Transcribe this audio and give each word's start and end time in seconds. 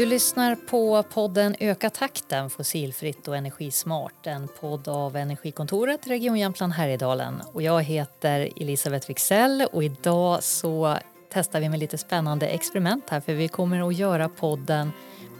Du 0.00 0.06
lyssnar 0.06 0.54
på 0.54 1.02
podden 1.02 1.54
Öka 1.60 1.90
takten 1.90 2.50
fossilfritt 2.50 3.28
och 3.28 3.36
energismart. 3.36 4.26
En 4.26 4.48
podd 4.60 4.88
av 4.88 5.16
Energikontoret 5.16 6.06
Region 6.06 6.38
Jämtland 6.38 6.72
Härjedalen. 6.72 7.42
Och 7.52 7.62
jag 7.62 7.82
heter 7.82 8.48
Elisabeth 8.56 9.08
Wixell 9.08 9.66
och 9.72 9.84
idag 9.84 10.42
så 10.42 10.96
testar 11.32 11.60
vi 11.60 11.68
med 11.68 11.78
lite 11.78 11.98
spännande 11.98 12.46
experiment 12.46 13.10
här 13.10 13.20
för 13.20 13.34
vi 13.34 13.48
kommer 13.48 13.88
att 13.88 13.96
göra 13.96 14.28
podden 14.28 14.92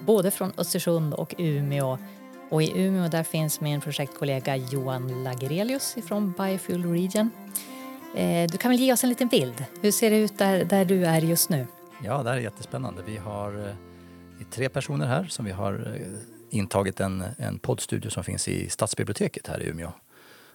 både 0.07 0.31
från 0.31 0.53
Östersund 0.57 1.15
och 1.15 1.35
Umeå. 1.39 1.99
Och 2.51 2.63
i 2.63 2.81
Umeå 2.81 3.09
där 3.09 3.23
finns 3.23 3.61
min 3.61 3.81
projektkollega 3.81 4.57
Johan 4.57 5.25
Lagerelius 5.25 5.97
från 6.07 6.33
Biofuel 6.33 6.85
Region. 6.85 7.31
Eh, 8.17 8.51
du 8.51 8.59
kan 8.59 8.71
väl 8.71 8.81
ge 8.81 8.93
oss 8.93 9.05
en 9.05 9.11
liten 9.11 9.29
bild. 9.29 9.65
Hur 9.81 9.93
ser 9.93 10.11
det 10.11 10.17
ut 10.17 10.39
där, 10.39 10.65
där 10.65 10.85
du 10.85 11.07
är 11.07 11.21
just 11.21 11.49
nu? 11.49 11.67
Ja, 12.05 12.23
det 12.23 12.31
här 12.31 12.37
är 12.37 12.43
jättespännande. 12.43 13.03
Vi 13.07 13.17
har 13.17 13.69
eh, 13.69 13.75
tre 14.45 14.69
personer 14.69 15.07
här 15.07 15.25
som 15.25 15.45
vi 15.45 15.51
har 15.51 15.95
eh, 15.95 16.59
intagit 16.59 17.01
en, 17.01 17.25
en 17.39 17.59
poddstudio 17.59 18.11
som 18.11 18.25
finns 18.25 18.49
i 18.49 18.69
Stadsbiblioteket 18.69 19.47
här 19.47 19.63
i 19.63 19.69
Umeå. 19.69 19.93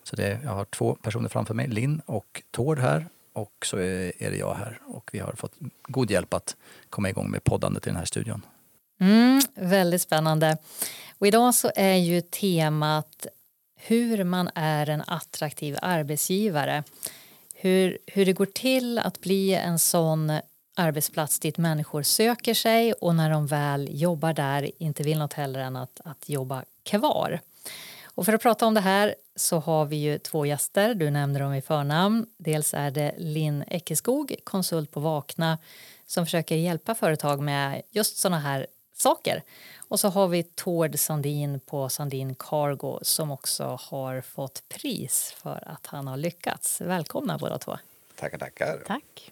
Så 0.03 0.15
det, 0.15 0.39
jag 0.43 0.51
har 0.51 0.65
två 0.65 0.95
personer 0.95 1.29
framför 1.29 1.53
mig, 1.53 1.67
Linn 1.67 2.01
och 2.05 2.43
Tord 2.51 2.79
här 2.79 3.07
och 3.33 3.65
så 3.65 3.77
är, 3.77 4.23
är 4.23 4.31
det 4.31 4.37
jag 4.37 4.53
här. 4.53 4.79
Och 4.85 5.09
vi 5.13 5.19
har 5.19 5.33
fått 5.33 5.53
god 5.87 6.11
hjälp 6.11 6.33
att 6.33 6.55
komma 6.89 7.09
igång 7.09 7.31
med 7.31 7.43
poddandet 7.43 7.87
i 7.87 7.89
den 7.89 7.97
här 7.97 8.05
studion. 8.05 8.45
Mm, 8.99 9.41
väldigt 9.55 10.01
spännande. 10.01 10.57
Och 11.17 11.27
idag 11.27 11.55
så 11.55 11.71
är 11.75 11.95
ju 11.95 12.21
temat 12.21 13.27
hur 13.75 14.23
man 14.23 14.49
är 14.55 14.89
en 14.89 15.03
attraktiv 15.07 15.77
arbetsgivare. 15.81 16.83
Hur, 17.53 17.97
hur 18.07 18.25
det 18.25 18.33
går 18.33 18.45
till 18.45 18.99
att 18.99 19.21
bli 19.21 19.53
en 19.53 19.79
sån 19.79 20.31
arbetsplats 20.75 21.39
dit 21.39 21.57
människor 21.57 22.03
söker 22.03 22.53
sig 22.53 22.93
och 22.93 23.15
när 23.15 23.29
de 23.29 23.47
väl 23.47 23.87
jobbar 23.91 24.33
där 24.33 24.71
inte 24.77 25.03
vill 25.03 25.19
något 25.19 25.33
hellre 25.33 25.63
än 25.63 25.75
att, 25.75 26.01
att 26.03 26.29
jobba 26.29 26.63
kvar. 26.83 27.39
Och 28.03 28.25
för 28.25 28.33
att 28.33 28.41
prata 28.41 28.65
om 28.65 28.73
det 28.73 28.81
här 28.81 29.15
så 29.35 29.59
har 29.59 29.85
vi 29.85 29.95
ju 29.95 30.17
två 30.17 30.45
gäster, 30.45 30.93
du 30.93 31.09
nämnde 31.09 31.39
dem 31.39 31.53
i 31.53 31.61
förnamn. 31.61 32.25
Dels 32.37 32.73
är 32.73 32.91
det 32.91 33.15
Linn 33.17 33.63
Eckeskog, 33.67 34.35
konsult 34.43 34.91
på 34.91 34.99
Vakna 34.99 35.57
som 36.05 36.25
försöker 36.25 36.55
hjälpa 36.55 36.95
företag 36.95 37.41
med 37.41 37.81
just 37.91 38.17
sådana 38.17 38.39
här 38.39 38.67
saker. 38.93 39.43
Och 39.77 39.99
så 39.99 40.09
har 40.09 40.27
vi 40.27 40.43
Tord 40.43 40.99
Sandin 40.99 41.59
på 41.59 41.89
Sandin 41.89 42.35
Cargo 42.35 42.99
som 43.01 43.31
också 43.31 43.77
har 43.81 44.21
fått 44.21 44.69
pris 44.69 45.35
för 45.37 45.63
att 45.67 45.85
han 45.85 46.07
har 46.07 46.17
lyckats. 46.17 46.81
Välkomna 46.81 47.37
båda 47.37 47.57
två. 47.57 47.77
Tackar, 48.15 48.37
tackar. 48.37 48.83
Tack. 48.87 49.31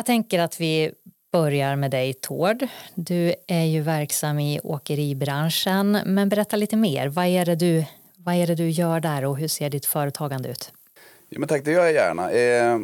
Jag 0.00 0.06
tänker 0.06 0.38
att 0.38 0.60
vi 0.60 0.92
börjar 1.32 1.76
med 1.76 1.90
dig 1.90 2.14
Tord. 2.14 2.66
Du 2.94 3.34
är 3.46 3.64
ju 3.64 3.80
verksam 3.80 4.38
i 4.38 4.60
åkeribranschen, 4.64 5.98
men 6.06 6.28
berätta 6.28 6.56
lite 6.56 6.76
mer. 6.76 7.08
Vad 7.08 7.26
är 7.26 7.44
det 7.44 7.54
du, 7.54 7.84
vad 8.16 8.34
är 8.34 8.46
det 8.46 8.54
du 8.54 8.70
gör 8.70 9.00
där 9.00 9.24
och 9.24 9.38
hur 9.38 9.48
ser 9.48 9.70
ditt 9.70 9.86
företagande 9.86 10.48
ut? 10.48 10.72
Ja, 11.28 11.38
men 11.38 11.48
tack, 11.48 11.64
det 11.64 11.70
gör 11.70 11.84
jag 11.84 11.92
gärna. 11.92 12.30
Eh, 12.30 12.78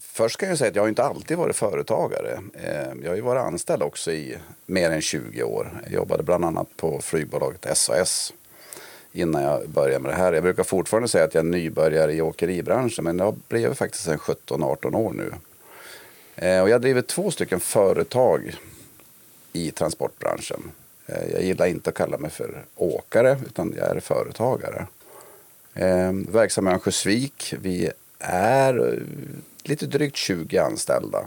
först 0.00 0.36
kan 0.36 0.48
jag 0.48 0.58
säga 0.58 0.70
att 0.70 0.76
jag 0.76 0.88
inte 0.88 1.02
alltid 1.02 1.36
varit 1.36 1.56
företagare. 1.56 2.38
Eh, 2.54 2.92
jag 3.02 3.10
har 3.10 3.16
ju 3.16 3.22
varit 3.22 3.42
anställd 3.42 3.82
också 3.82 4.12
i 4.12 4.36
mer 4.66 4.90
än 4.90 5.00
20 5.00 5.42
år. 5.42 5.80
Jag 5.82 5.92
jobbade 5.92 6.22
bland 6.22 6.44
annat 6.44 6.76
på 6.76 7.00
flygbolaget 7.02 7.76
SAS 7.78 8.32
innan 9.12 9.42
jag 9.42 9.68
började 9.68 10.02
med 10.02 10.12
det 10.12 10.16
här. 10.16 10.32
Jag 10.32 10.42
brukar 10.42 10.64
fortfarande 10.64 11.08
säga 11.08 11.24
att 11.24 11.34
jag 11.34 11.44
är 11.44 11.50
nybörjare 11.50 12.12
i 12.12 12.20
åkeribranschen, 12.20 13.04
men 13.04 13.18
jag 13.18 13.36
blev 13.48 13.74
faktiskt 13.74 14.06
17-18 14.08 14.94
år 14.96 15.12
nu. 15.12 15.32
Eh, 16.42 16.60
och 16.60 16.70
jag 16.70 16.80
driver 16.80 17.02
två 17.02 17.30
stycken 17.30 17.60
företag 17.60 18.54
i 19.52 19.70
transportbranschen. 19.70 20.70
Eh, 21.06 21.32
jag 21.32 21.42
gillar 21.42 21.66
inte 21.66 21.90
att 21.90 21.96
kalla 21.96 22.18
mig 22.18 22.30
för 22.30 22.64
åkare 22.74 23.38
utan 23.46 23.74
jag 23.76 23.96
är 23.96 24.00
företagare. 24.00 24.86
Eh, 25.74 26.12
verksam 26.12 26.68
i 26.68 26.70
Örnsköldsvik. 26.70 27.54
Vi 27.60 27.90
är 28.18 28.92
eh, 28.92 28.98
lite 29.62 29.86
drygt 29.86 30.16
20 30.16 30.58
anställda. 30.58 31.18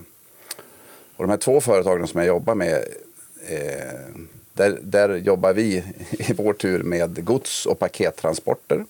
Och 1.16 1.24
de 1.24 1.30
här 1.30 1.38
två 1.38 1.62
företagen 1.62 2.08
som 2.08 2.20
jag 2.20 2.28
jobbar 2.28 2.56
med 2.56 2.86
eh, 3.48 4.16
där, 4.54 4.80
där 4.82 5.16
jobbar 5.16 5.54
vi 5.54 5.84
i 6.12 6.34
vår 6.34 6.54
tur 6.54 6.84
med 6.84 7.26
gods 7.26 7.66
och 7.66 7.80
pakettransporter. 7.80 8.86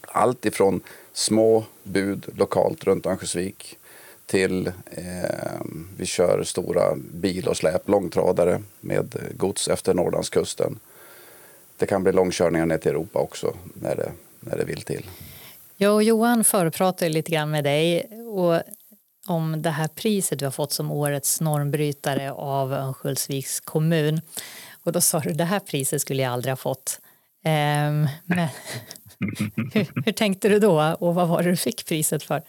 Allt 0.00 0.46
ifrån 0.46 0.80
små 1.12 1.64
bud 1.82 2.26
lokalt 2.36 2.84
runt 2.84 3.06
Örnsköldsvik 3.06 3.78
till 4.26 4.66
eh, 4.90 5.60
vi 5.96 6.06
kör 6.06 6.42
stora 6.44 6.96
bil 6.96 7.48
och 7.48 7.56
släp, 7.56 7.88
långtradare 7.88 8.62
med 8.80 9.16
gods 9.36 9.68
efter 9.68 9.94
Norrlandskusten. 9.94 10.78
Det 11.76 11.86
kan 11.86 12.02
bli 12.02 12.12
långkörningar 12.12 12.66
ner 12.66 12.78
till 12.78 12.90
Europa 12.90 13.18
också 13.18 13.54
när 13.74 13.96
det, 13.96 14.12
när 14.40 14.56
det 14.56 14.64
vill 14.64 14.82
till. 14.82 15.06
Jag 15.76 15.94
och 15.94 16.02
Johan 16.02 16.44
förpratade 16.44 17.08
lite 17.08 17.30
grann 17.30 17.50
med 17.50 17.64
dig 17.64 18.10
och 18.36 18.62
om 19.26 19.62
det 19.62 19.70
här 19.70 19.88
priset 19.88 20.38
du 20.38 20.44
har 20.44 20.52
fått 20.52 20.72
som 20.72 20.90
årets 20.90 21.40
normbrytare 21.40 22.32
av 22.32 22.72
Örnsköldsviks 22.72 23.60
kommun. 23.60 24.20
Och 24.82 24.92
då 24.92 25.00
sa 25.00 25.20
du 25.20 25.32
det 25.32 25.44
här 25.44 25.60
priset 25.60 26.00
skulle 26.00 26.22
jag 26.22 26.32
aldrig 26.32 26.52
ha 26.52 26.56
fått. 26.56 27.00
Ehm, 27.44 28.08
men, 28.24 28.48
hur, 29.72 30.04
hur, 30.04 30.12
tänkte 30.12 30.48
du 30.48 30.58
då 30.58 30.96
och 31.00 31.14
vad 31.14 31.28
var 31.28 31.42
det 31.42 31.50
du 31.50 31.56
fick 31.56 31.86
priset 31.86 32.22
för? 32.22 32.42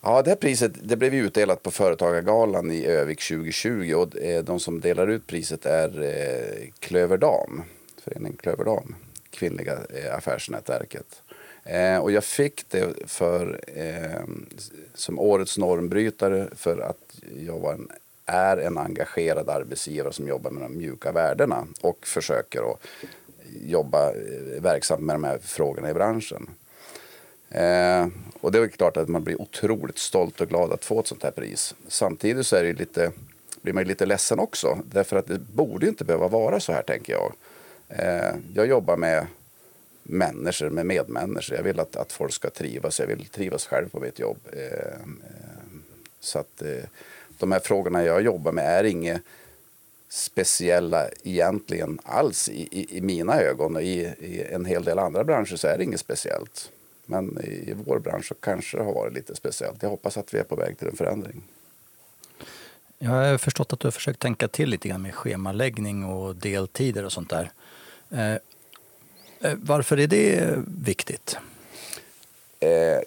Ja, 0.00 0.22
det 0.22 0.30
här 0.30 0.36
priset 0.36 0.72
det 0.88 0.96
blev 0.96 1.14
utdelat 1.14 1.62
på 1.62 1.70
Företagargalan 1.70 2.70
i 2.70 2.86
Övik 2.86 3.28
2020 3.28 3.94
och 3.96 4.18
eh, 4.18 4.44
de 4.44 4.60
som 4.60 4.80
delar 4.80 5.06
ut 5.06 5.26
priset 5.26 5.66
är 5.66 6.02
eh, 6.02 6.68
Klöverdam, 6.78 7.62
föreningen 8.04 8.36
Klöverdam, 8.36 8.94
kvinnliga 9.30 9.72
eh, 9.72 10.14
affärsnätverket. 10.16 11.22
Och 12.02 12.12
jag 12.12 12.24
fick 12.24 12.68
det 12.70 12.94
för, 13.06 13.60
ehm, 13.74 14.46
som 14.94 15.18
årets 15.18 15.58
normbrytare 15.58 16.48
för 16.56 16.78
att 16.78 17.20
jag 17.46 17.58
var 17.58 17.72
en, 17.72 17.88
är 18.26 18.56
en 18.56 18.78
engagerad 18.78 19.48
arbetsgivare 19.48 20.12
som 20.12 20.28
jobbar 20.28 20.50
med 20.50 20.62
de 20.62 20.78
mjuka 20.78 21.12
värdena 21.12 21.66
och 21.80 22.06
försöker 22.06 22.70
att 22.72 22.80
jobba 23.62 24.12
verksamt 24.58 25.02
med 25.02 25.14
de 25.14 25.24
här 25.24 25.38
frågorna 25.38 25.90
i 25.90 25.94
branschen. 25.94 26.50
Eh, 27.50 28.06
och 28.40 28.52
det 28.52 28.58
är 28.58 28.68
klart 28.68 28.96
att 28.96 29.08
man 29.08 29.24
blir 29.24 29.40
otroligt 29.40 29.98
stolt 29.98 30.40
och 30.40 30.48
glad 30.48 30.72
att 30.72 30.84
få 30.84 31.00
ett 31.00 31.06
sånt 31.06 31.22
här 31.22 31.30
pris. 31.30 31.74
Samtidigt 31.88 32.46
så 32.46 32.56
är 32.56 32.64
det 32.64 32.72
lite, 32.72 33.12
blir 33.62 33.72
man 33.72 33.84
lite 33.84 34.06
ledsen 34.06 34.38
också. 34.38 34.78
Därför 34.84 35.16
att 35.16 35.26
det 35.26 35.38
borde 35.38 35.88
inte 35.88 36.04
behöva 36.04 36.28
vara 36.28 36.60
så 36.60 36.72
här 36.72 36.82
tänker 36.82 37.12
jag. 37.12 37.32
Eh, 37.88 38.34
jag 38.54 38.66
jobbar 38.66 38.96
med 38.96 39.26
människor, 40.02 40.70
med 40.70 40.86
medmänniskor. 40.86 41.56
Jag 41.56 41.64
vill 41.64 41.80
att, 41.80 41.96
att 41.96 42.12
folk 42.12 42.32
ska 42.32 42.50
trivas. 42.50 43.00
Jag 43.00 43.06
vill 43.06 43.24
trivas 43.24 43.66
själv 43.66 43.88
på 43.88 44.00
mitt 44.00 44.18
jobb. 44.18 44.38
Eh, 44.52 44.62
eh, 44.62 44.98
så 46.20 46.38
att 46.38 46.62
eh, 46.62 46.84
de 47.38 47.52
här 47.52 47.60
frågorna 47.60 48.04
jag 48.04 48.22
jobbar 48.22 48.52
med 48.52 48.64
är 48.64 48.84
inget 48.84 49.22
speciella 50.08 51.08
egentligen 51.22 51.98
alls 52.04 52.48
i, 52.48 52.68
i, 52.70 52.98
i 52.98 53.00
mina 53.00 53.40
ögon. 53.40 53.76
Och 53.76 53.82
i, 53.82 54.00
I 54.20 54.42
en 54.52 54.64
hel 54.64 54.84
del 54.84 54.98
andra 54.98 55.24
branscher 55.24 55.56
så 55.56 55.68
är 55.68 55.78
det 55.78 55.84
inget 55.84 56.00
speciellt. 56.00 56.70
Men 57.06 57.38
i 57.44 57.74
vår 57.86 57.98
bransch 57.98 58.24
så 58.24 58.34
kanske 58.34 58.76
det 58.76 58.82
har 58.82 58.92
varit 58.92 59.14
lite 59.14 59.36
speciellt. 59.36 59.82
Jag 59.82 59.90
hoppas 59.90 60.16
att 60.16 60.34
vi 60.34 60.38
är 60.38 60.44
på 60.44 60.56
väg 60.56 60.78
till 60.78 60.88
en 60.88 60.96
förändring. 60.96 61.42
Jag 62.98 63.10
har 63.10 63.38
förstått 63.38 63.72
att 63.72 63.80
du 63.80 63.86
har 63.86 63.92
försökt 63.92 64.20
tänka 64.20 64.48
till 64.48 64.68
lite 64.68 64.88
grann 64.88 65.02
med 65.02 65.14
schemaläggning 65.14 66.04
och 66.04 66.36
deltider 66.36 67.04
och 67.04 67.12
sånt 67.12 67.30
där. 67.30 67.50
Eh, 68.10 68.32
eh 68.32 68.38
varför 69.56 70.00
är 70.00 70.06
det 70.06 70.58
viktigt? 70.66 71.36
Eh, 72.60 73.00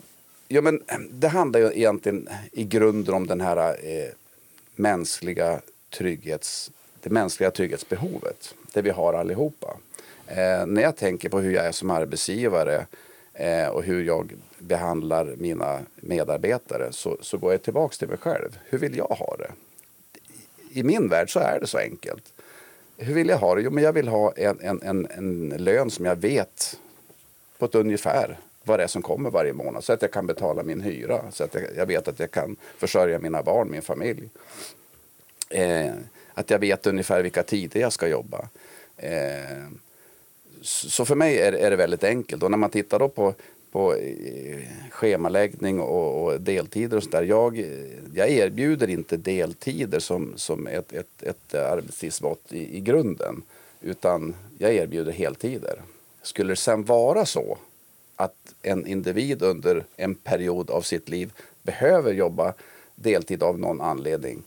ja, 0.48 0.62
men 0.62 0.84
det 1.12 1.28
handlar 1.28 1.60
ju 1.60 1.72
egentligen 1.72 2.30
i 2.52 2.64
grunden 2.64 3.16
om 3.16 3.28
den 3.28 3.42
här 3.42 3.58
eh, 3.68 4.10
mänskliga 4.76 5.62
trygghets, 5.90 6.72
det 7.02 7.10
mänskliga 7.10 7.52
trygghetsbehovet. 7.52 8.56
Det 8.74 8.82
vi 8.82 8.90
har 8.90 9.14
allihopa. 9.14 9.78
Eh, 10.28 10.66
när 10.66 10.82
jag 10.82 10.98
tänker 10.98 11.30
på 11.30 11.40
hur 11.40 11.52
jag 11.52 11.66
är 11.66 11.72
som 11.72 11.90
arbetsgivare 11.90 12.86
eh, 13.40 13.68
och 13.68 13.84
hur 13.84 14.04
jag 14.04 14.34
behandlar 14.58 15.36
mina 15.38 15.80
medarbetare 15.96 16.88
så, 16.92 17.18
så 17.22 17.38
går 17.38 17.52
jag 17.52 17.64
tillbaka 17.64 17.96
till 17.96 18.08
mig 18.08 18.18
själv. 18.18 18.60
Hur 18.66 18.78
vill 18.78 18.98
jag 18.98 19.06
ha 19.08 19.36
det? 19.38 19.52
I 20.72 20.84
min 20.84 21.10
värld 21.10 21.34
så 21.34 21.40
är 21.40 21.60
det 21.60 21.68
så 21.68 21.78
enkelt. 21.78 22.34
Hur 22.98 23.14
vill 23.14 23.30
jag 23.30 23.38
ha 23.38 23.56
det? 23.56 23.62
Jo, 23.62 23.72
men 23.72 23.84
jag 23.84 23.94
vill 23.94 24.08
ha 24.08 24.32
en, 24.32 24.60
en, 24.62 24.82
en, 24.82 25.08
en 25.12 25.50
lön 25.50 25.90
som 25.90 26.06
jag 26.06 26.16
vet 26.16 26.80
på 27.58 27.66
ett 27.66 27.76
ungefär 27.76 28.38
vad 28.64 28.80
det 28.80 28.84
är 28.84 28.88
som 28.88 29.02
kommer 29.02 29.30
varje 29.30 29.54
månad 29.54 29.84
så 29.84 29.94
att 29.94 30.02
jag 30.02 30.12
kan 30.12 30.28
betala 30.28 30.64
min 30.64 30.82
hyra, 30.82 31.32
så 31.32 31.44
att 31.44 31.54
jag, 31.54 31.64
jag 31.76 31.86
vet 31.86 32.08
att 32.08 32.20
jag 32.20 32.32
kan 32.32 32.56
försörja 32.78 33.20
mina 33.20 33.44
barn, 33.44 33.72
min 33.72 33.82
familj. 33.82 34.30
Eh, 35.50 35.94
att 36.34 36.50
jag 36.50 36.60
vet 36.60 36.88
ungefär 36.88 37.22
vilka 37.22 37.44
tider 37.44 37.80
jag 37.80 37.94
ska 37.94 38.08
jobba. 38.08 38.50
Eh, 38.98 39.68
så 40.62 41.06
för 41.06 41.16
mig 41.16 41.38
är, 41.38 41.54
är, 41.54 41.70
det 41.70 41.76
väldigt 41.76 42.04
enkelt. 42.04 42.44
Och 42.44 42.52
när 42.52 42.58
man 42.58 42.70
tittar 42.70 43.00
då 43.00 43.10
på, 43.10 43.34
på 43.72 43.96
eh, 43.96 44.60
schemaläggning 44.90 45.80
och, 45.80 46.24
och 46.24 46.42
deltider 46.42 46.98
och 46.98 47.04
sådär. 47.04 47.24
Jag, 47.24 47.66
jag 48.14 48.30
erbjuder 48.30 48.90
inte 48.90 49.18
deltider 49.18 50.00
som, 50.00 50.34
som 50.36 50.68
ett, 50.68 50.94
ett, 50.94 51.24
ett 51.24 51.56
arbetstidsmått 51.56 52.54
i, 52.54 52.78
i 52.78 52.80
grunden. 52.80 53.42
Utan 53.82 54.36
jag 54.58 54.74
erbjuder 54.74 55.12
heltider. 55.12 55.82
Skulle 56.22 56.52
det 56.52 56.56
sen 56.56 56.84
vara 56.84 57.26
så 57.26 57.58
att 58.16 58.56
en 58.62 58.88
individ 58.88 59.44
under 59.44 59.86
en 59.96 60.16
period 60.16 60.70
av 60.70 60.82
sitt 60.82 61.10
liv 61.10 61.34
behöver 61.64 62.14
jobba 62.14 62.54
deltid 62.96 63.44
av 63.44 63.60
någon 63.60 63.82
anledning, 63.82 64.44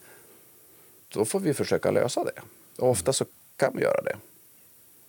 då 1.09 1.25
får 1.25 1.41
vi 1.41 1.55
försöka 1.55 1.91
lösa 1.91 2.25
det. 2.25 2.41
Och 2.79 2.91
ofta 2.91 3.13
så 3.13 3.25
kan 3.57 3.77
vi 3.77 3.83
göra 3.83 4.03
det. 4.03 4.17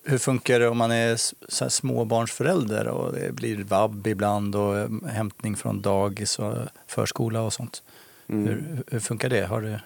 Hur 0.06 0.18
funkar 0.18 0.60
det 0.60 0.68
om 0.68 0.78
man 0.78 0.92
är 0.92 1.16
så 1.52 1.70
småbarnsförälder 1.70 2.88
och 2.88 3.14
det 3.14 3.32
blir 3.32 3.64
vab 3.64 4.08
ibland 4.08 4.56
och 4.56 4.78
eh, 4.78 4.90
hämtning 5.08 5.56
från 5.56 5.82
dagis 5.82 6.40
och 6.40 6.58
förskola 6.88 7.42
och 7.42 7.54
sånt? 7.54 7.84
Mm. 8.28 8.48
Hur, 8.48 8.84
hur, 8.92 9.00
funkar 9.00 9.30
det? 9.30 9.46
Har 9.46 9.62
du... 9.62 9.80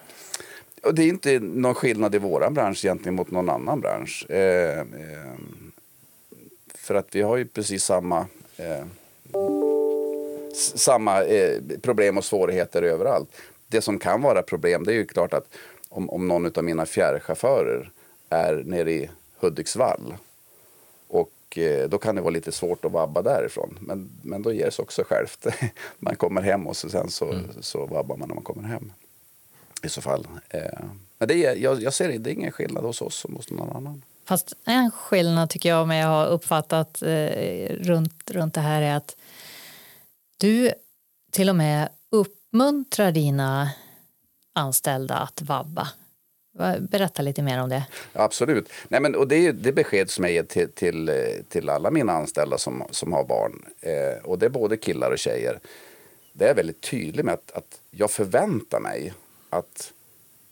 Och 0.82 0.94
det 0.94 1.02
är 1.02 1.08
inte 1.08 1.38
någon 1.38 1.74
skillnad 1.74 2.14
i 2.14 2.18
vår 2.18 2.50
bransch 2.50 2.84
egentligen 2.84 3.14
mot 3.14 3.30
någon 3.30 3.50
annan 3.50 3.80
bransch. 3.80 4.30
Eh, 4.30 4.78
eh, 4.78 4.84
för 6.74 6.94
att 6.94 7.08
vi 7.12 7.22
har 7.22 7.36
ju 7.36 7.46
precis 7.46 7.84
samma, 7.84 8.26
eh, 8.56 8.84
samma 10.74 11.24
eh, 11.24 11.58
problem 11.82 12.18
och 12.18 12.24
svårigheter 12.24 12.82
överallt. 12.82 13.28
Det 13.66 13.80
som 13.80 13.98
kan 13.98 14.22
vara 14.22 14.42
problem 14.42 14.84
det 14.84 14.92
är 14.92 14.96
ju 14.96 15.06
klart 15.06 15.32
att 15.32 15.48
om, 15.88 16.10
om 16.10 16.28
någon 16.28 16.46
av 16.46 16.64
mina 16.64 16.86
fjärrchaufförer 16.86 17.90
är 18.28 18.62
nere 18.64 18.92
i 18.92 19.10
Hudiksvall 19.40 20.14
och 21.08 21.58
eh, 21.58 21.88
då 21.88 21.98
kan 21.98 22.14
det 22.14 22.20
vara 22.20 22.30
lite 22.30 22.52
svårt 22.52 22.84
att 22.84 22.92
vabba 22.92 23.22
därifrån. 23.22 23.78
Men, 23.80 24.10
men 24.22 24.42
då 24.42 24.52
ger 24.52 24.64
det 24.64 24.70
sig 24.70 24.82
också 24.82 25.04
självt. 25.04 25.46
man 25.98 26.16
kommer 26.16 26.42
hem 26.42 26.66
och 26.66 26.76
så, 26.76 26.90
sen 26.90 27.10
så, 27.10 27.32
mm. 27.32 27.44
så 27.60 27.86
vabbar 27.86 28.16
man 28.16 28.28
när 28.28 28.34
man 28.34 28.44
kommer 28.44 28.68
hem. 28.68 28.92
I 29.82 29.88
så 29.88 30.00
fall. 30.00 30.26
Eh, 30.48 30.60
men 31.18 31.28
det 31.28 31.44
är, 31.44 31.56
jag, 31.56 31.82
jag 31.82 31.94
ser 31.94 32.08
det, 32.08 32.18
det 32.18 32.30
är 32.30 32.34
ingen 32.34 32.52
skillnad 32.52 32.84
hos 32.84 33.02
oss 33.02 33.16
som 33.16 33.36
hos 33.36 33.50
någon 33.50 33.76
annan. 33.76 34.02
Fast 34.24 34.54
en 34.64 34.90
skillnad 34.90 35.50
tycker 35.50 35.68
jag, 35.68 35.82
om 35.82 35.90
jag 35.90 36.08
har 36.08 36.26
uppfattat 36.26 37.02
eh, 37.02 37.76
runt, 37.76 38.30
runt 38.30 38.54
det 38.54 38.60
här 38.60 38.82
är 38.82 38.96
att 38.96 39.16
du 40.36 40.72
till 41.30 41.48
och 41.48 41.56
med 41.56 41.88
uppmuntrar 42.10 43.12
dina 43.12 43.70
anställda 44.52 45.14
att 45.14 45.42
vabba. 45.42 45.88
Berätta 46.80 47.22
lite 47.22 47.42
mer 47.42 47.62
om 47.62 47.68
det. 47.68 47.86
Absolut. 48.12 48.68
Nej, 48.88 49.00
men, 49.00 49.14
och 49.14 49.28
det 49.28 49.46
är 49.46 49.52
det 49.52 49.72
besked 49.72 50.10
som 50.10 50.24
jag 50.24 50.32
ger 50.32 50.42
till, 50.42 50.72
till, 50.72 51.10
till 51.48 51.68
alla 51.68 51.90
mina 51.90 52.12
anställda 52.12 52.58
som, 52.58 52.84
som 52.90 53.12
har 53.12 53.24
barn. 53.24 53.64
Eh, 53.80 54.24
och 54.24 54.38
det 54.38 54.46
är 54.46 54.50
både 54.50 54.76
killar 54.76 55.10
och 55.10 55.18
tjejer. 55.18 55.60
Det 56.32 56.48
är 56.48 56.54
väldigt 56.54 56.80
tydligt 56.80 57.24
med 57.24 57.34
att, 57.34 57.50
att 57.50 57.80
jag 57.90 58.10
förväntar 58.10 58.80
mig 58.80 59.14
att 59.50 59.92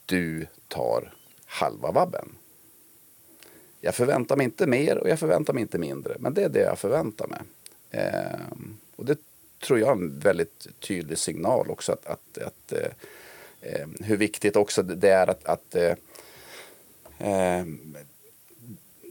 du 0.06 0.46
tar 0.69 1.12
halva 1.46 1.90
vabben. 1.90 2.28
Jag 3.81 3.94
förväntar 3.94 4.37
mig 4.37 4.44
inte 4.44 4.66
mer 4.66 4.98
och 4.98 5.08
jag 5.08 5.19
förväntar 5.19 5.52
mig 5.52 5.60
inte 5.60 5.78
mindre. 5.78 6.16
Men 6.19 6.34
det 6.34 6.43
är 6.43 6.48
det 6.48 6.60
jag 6.60 6.78
förväntar 6.78 7.26
mig. 7.26 7.40
Eh, 7.90 8.40
och 8.96 9.04
det 9.04 9.19
tror 9.66 9.78
jag 9.78 9.88
är 9.88 9.93
en 9.93 10.19
väldigt 10.19 10.66
tydlig 10.81 11.19
signal 11.19 11.70
också 11.70 11.93
att, 11.93 12.06
att, 12.06 12.38
att 12.38 12.72
eh, 12.72 12.78
eh 12.78 12.90
hur 14.01 14.17
viktigt 14.17 14.57
också 14.57 14.83
det 14.83 15.11
är 15.11 15.27
att, 15.31 15.45
att 15.45 15.75
eh, 15.75 15.95
eh, 17.19 17.65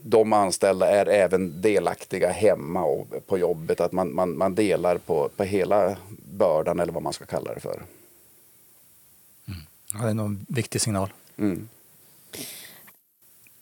de 0.02 0.32
anställda 0.32 0.90
är 0.90 1.06
även 1.06 1.60
delaktiga 1.60 2.30
hemma 2.30 2.84
och 2.84 3.26
på 3.26 3.38
jobbet. 3.38 3.80
Att 3.80 3.92
man, 3.92 4.14
man, 4.14 4.38
man 4.38 4.54
delar 4.54 4.98
på, 4.98 5.30
på 5.36 5.44
hela 5.44 5.96
bördan 6.32 6.80
eller 6.80 6.92
vad 6.92 7.02
man 7.02 7.12
ska 7.12 7.26
kalla 7.26 7.54
det 7.54 7.60
för. 7.60 7.82
Mm. 9.48 9.60
Ja, 9.94 10.04
det 10.04 10.10
är 10.10 10.14
nog 10.14 10.26
en 10.26 10.46
viktig 10.48 10.80
signal. 10.80 11.12
Mm. 11.36 11.68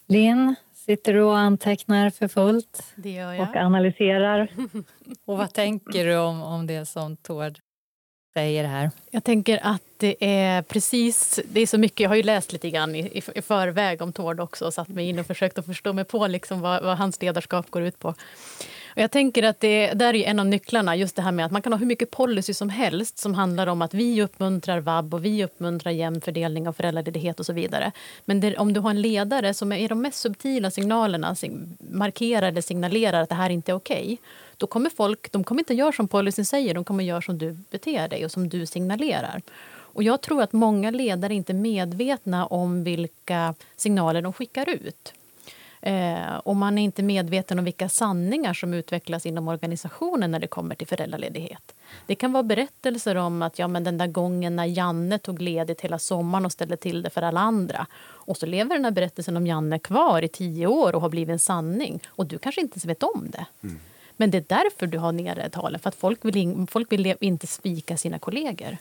Linn, 0.06 0.54
sitter 0.74 1.14
du 1.14 1.22
och 1.22 1.38
antecknar 1.38 2.10
för 2.10 2.28
fullt? 2.28 2.82
Det 2.94 3.10
gör 3.10 3.32
jag. 3.32 3.48
Och 3.48 3.56
analyserar. 3.56 4.52
och 5.24 5.38
vad 5.38 5.52
tänker 5.52 6.06
du 6.06 6.16
om, 6.16 6.42
om 6.42 6.66
det 6.66 6.86
som 6.86 7.16
Tord 7.16 7.60
säger 8.34 8.64
här? 8.64 8.90
Jag 9.10 9.24
tänker 9.24 9.60
att 9.62 9.82
det 9.96 10.16
är 10.20 10.62
precis, 10.62 11.40
det 11.44 11.60
är 11.60 11.66
så 11.66 11.78
mycket, 11.78 12.00
jag 12.00 12.08
har 12.08 12.16
ju 12.16 12.22
läst 12.22 12.52
lite 12.52 12.70
grann 12.70 12.94
i, 12.94 13.22
i 13.34 13.42
förväg 13.42 14.02
om 14.02 14.12
Tord 14.12 14.40
också 14.40 14.66
och 14.66 14.74
satt 14.74 14.88
mig 14.88 15.08
in 15.08 15.18
och 15.18 15.26
försökt 15.26 15.58
att 15.58 15.66
förstå 15.66 15.92
mig 15.92 16.04
på 16.04 16.26
liksom 16.26 16.60
vad, 16.60 16.82
vad 16.82 16.98
hans 16.98 17.22
ledarskap 17.22 17.70
går 17.70 17.82
ut 17.82 17.98
på. 17.98 18.14
Och 18.94 19.02
jag 19.02 19.10
tänker 19.10 19.42
att 19.42 19.60
det 19.60 19.92
där 19.92 20.14
är 20.14 20.24
en 20.24 20.40
av 20.40 20.46
nycklarna, 20.46 20.96
just 20.96 21.16
det 21.16 21.22
här 21.22 21.32
med 21.32 21.46
att 21.46 21.52
man 21.52 21.62
kan 21.62 21.72
ha 21.72 21.78
hur 21.78 21.86
mycket 21.86 22.10
policy 22.10 22.54
som 22.54 22.68
helst 22.68 23.18
som 23.18 23.34
handlar 23.34 23.66
om 23.66 23.82
att 23.82 23.94
vi 23.94 24.22
uppmuntrar 24.22 24.80
vab 24.80 25.14
och 25.14 25.24
vi 25.24 25.44
uppmuntrar 25.44 25.92
jämn 25.92 26.20
fördelning 26.20 26.68
av 26.68 26.72
föräldraledighet 26.72 27.40
och 27.40 27.46
så 27.46 27.52
vidare. 27.52 27.92
Men 28.24 28.40
det, 28.40 28.56
om 28.56 28.72
du 28.72 28.80
har 28.80 28.90
en 28.90 29.02
ledare 29.02 29.54
som 29.54 29.72
i 29.72 29.88
de 29.88 30.02
mest 30.02 30.18
subtila 30.18 30.70
signalerna 30.70 31.36
markerar 31.78 32.48
eller 32.48 32.60
signalerar 32.60 33.22
att 33.22 33.28
det 33.28 33.34
här 33.34 33.50
inte 33.50 33.72
är 33.72 33.76
okej, 33.76 34.04
okay, 34.04 34.16
då 34.56 34.66
kommer 34.66 34.90
folk 34.90 35.32
de 35.32 35.44
kommer 35.44 35.60
inte 35.60 35.74
göra 35.74 35.92
som 35.92 36.08
policyn 36.08 36.46
säger, 36.46 36.74
de 36.74 36.84
kommer 36.84 37.04
göra 37.04 37.22
som 37.22 37.38
du 37.38 37.56
beter 37.70 38.08
dig 38.08 38.24
och 38.24 38.30
som 38.30 38.48
du 38.48 38.66
signalerar. 38.66 39.42
Och 39.94 40.02
jag 40.02 40.20
tror 40.20 40.42
att 40.42 40.52
många 40.52 40.90
ledare 40.90 41.34
inte 41.34 41.52
är 41.52 41.54
medvetna 41.54 42.46
om 42.46 42.84
vilka 42.84 43.54
signaler 43.76 44.22
de 44.22 44.32
skickar 44.32 44.68
ut. 44.68 45.12
Eh, 45.86 46.36
och 46.36 46.56
man 46.56 46.78
är 46.78 46.82
inte 46.82 47.02
medveten 47.02 47.58
om 47.58 47.64
vilka 47.64 47.88
sanningar 47.88 48.54
som 48.54 48.74
utvecklas 48.74 49.26
inom 49.26 49.48
organisationen 49.48 50.30
när 50.30 50.38
det 50.38 50.46
kommer 50.46 50.74
till 50.74 50.86
föräldraledighet. 50.86 51.74
Det 52.06 52.14
kan 52.14 52.32
vara 52.32 52.42
berättelser 52.42 53.16
om 53.16 53.42
att 53.42 53.58
ja, 53.58 53.68
men 53.68 53.84
den 53.84 53.98
där 53.98 54.06
gången 54.06 54.56
när 54.56 54.64
Janne 54.64 55.18
tog 55.18 55.42
ledigt 55.42 55.80
hela 55.80 55.98
sommaren 55.98 56.44
och 56.44 56.52
ställde 56.52 56.76
till 56.76 57.02
det 57.02 57.10
för 57.10 57.22
alla 57.22 57.40
andra. 57.40 57.86
Och 58.02 58.36
så 58.36 58.46
lever 58.46 58.74
den 58.74 58.84
här 58.84 58.92
berättelsen 58.92 59.36
om 59.36 59.46
Janne 59.46 59.78
kvar 59.78 60.22
i 60.22 60.28
tio 60.28 60.66
år 60.66 60.94
och 60.94 61.00
har 61.00 61.08
blivit 61.08 61.32
en 61.32 61.38
sanning. 61.38 62.00
Och 62.06 62.26
du 62.26 62.38
kanske 62.38 62.60
inte 62.60 62.74
ens 62.74 62.84
vet 62.84 63.02
om 63.02 63.30
det. 63.30 63.46
Mm. 63.62 63.80
Men 64.16 64.30
det 64.30 64.38
är 64.38 64.44
därför 64.48 64.86
du 64.86 64.98
har 64.98 65.12
nere 65.12 65.48
talen, 65.48 65.80
för 65.80 65.88
att 65.88 65.94
folk 65.94 66.24
vill, 66.24 66.36
in, 66.36 66.66
folk 66.66 66.92
vill 66.92 67.14
inte 67.20 67.46
spika 67.46 67.96
sina 67.96 68.18
kollegor. 68.18 68.76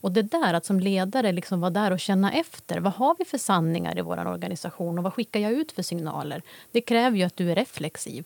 Och 0.00 0.12
det 0.12 0.22
där 0.22 0.54
att 0.54 0.64
som 0.64 0.80
ledare 0.80 1.32
liksom 1.32 1.60
vara 1.60 1.70
där 1.70 1.90
och 1.90 2.00
känna 2.00 2.32
efter. 2.32 2.80
Vad 2.80 2.92
har 2.92 3.16
vi 3.18 3.24
för 3.24 3.38
sanningar 3.38 3.98
i 3.98 4.00
vår 4.00 4.26
organisation 4.26 4.98
och 4.98 5.04
vad 5.04 5.14
skickar 5.14 5.40
jag 5.40 5.52
ut 5.52 5.72
för 5.72 5.82
signaler? 5.82 6.42
Det 6.72 6.80
kräver 6.80 7.16
ju 7.16 7.22
att 7.22 7.36
du 7.36 7.50
är 7.50 7.54
reflexiv 7.54 8.24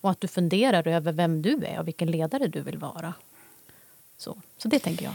och 0.00 0.10
att 0.10 0.20
du 0.20 0.28
funderar 0.28 0.88
över 0.88 1.12
vem 1.12 1.42
du 1.42 1.64
är 1.64 1.78
och 1.78 1.86
vilken 1.86 2.10
ledare 2.10 2.46
du 2.46 2.60
vill 2.60 2.78
vara. 2.78 3.14
Så, 4.18 4.36
så 4.58 4.68
det 4.68 4.78
tänker 4.78 5.04
jag. 5.04 5.14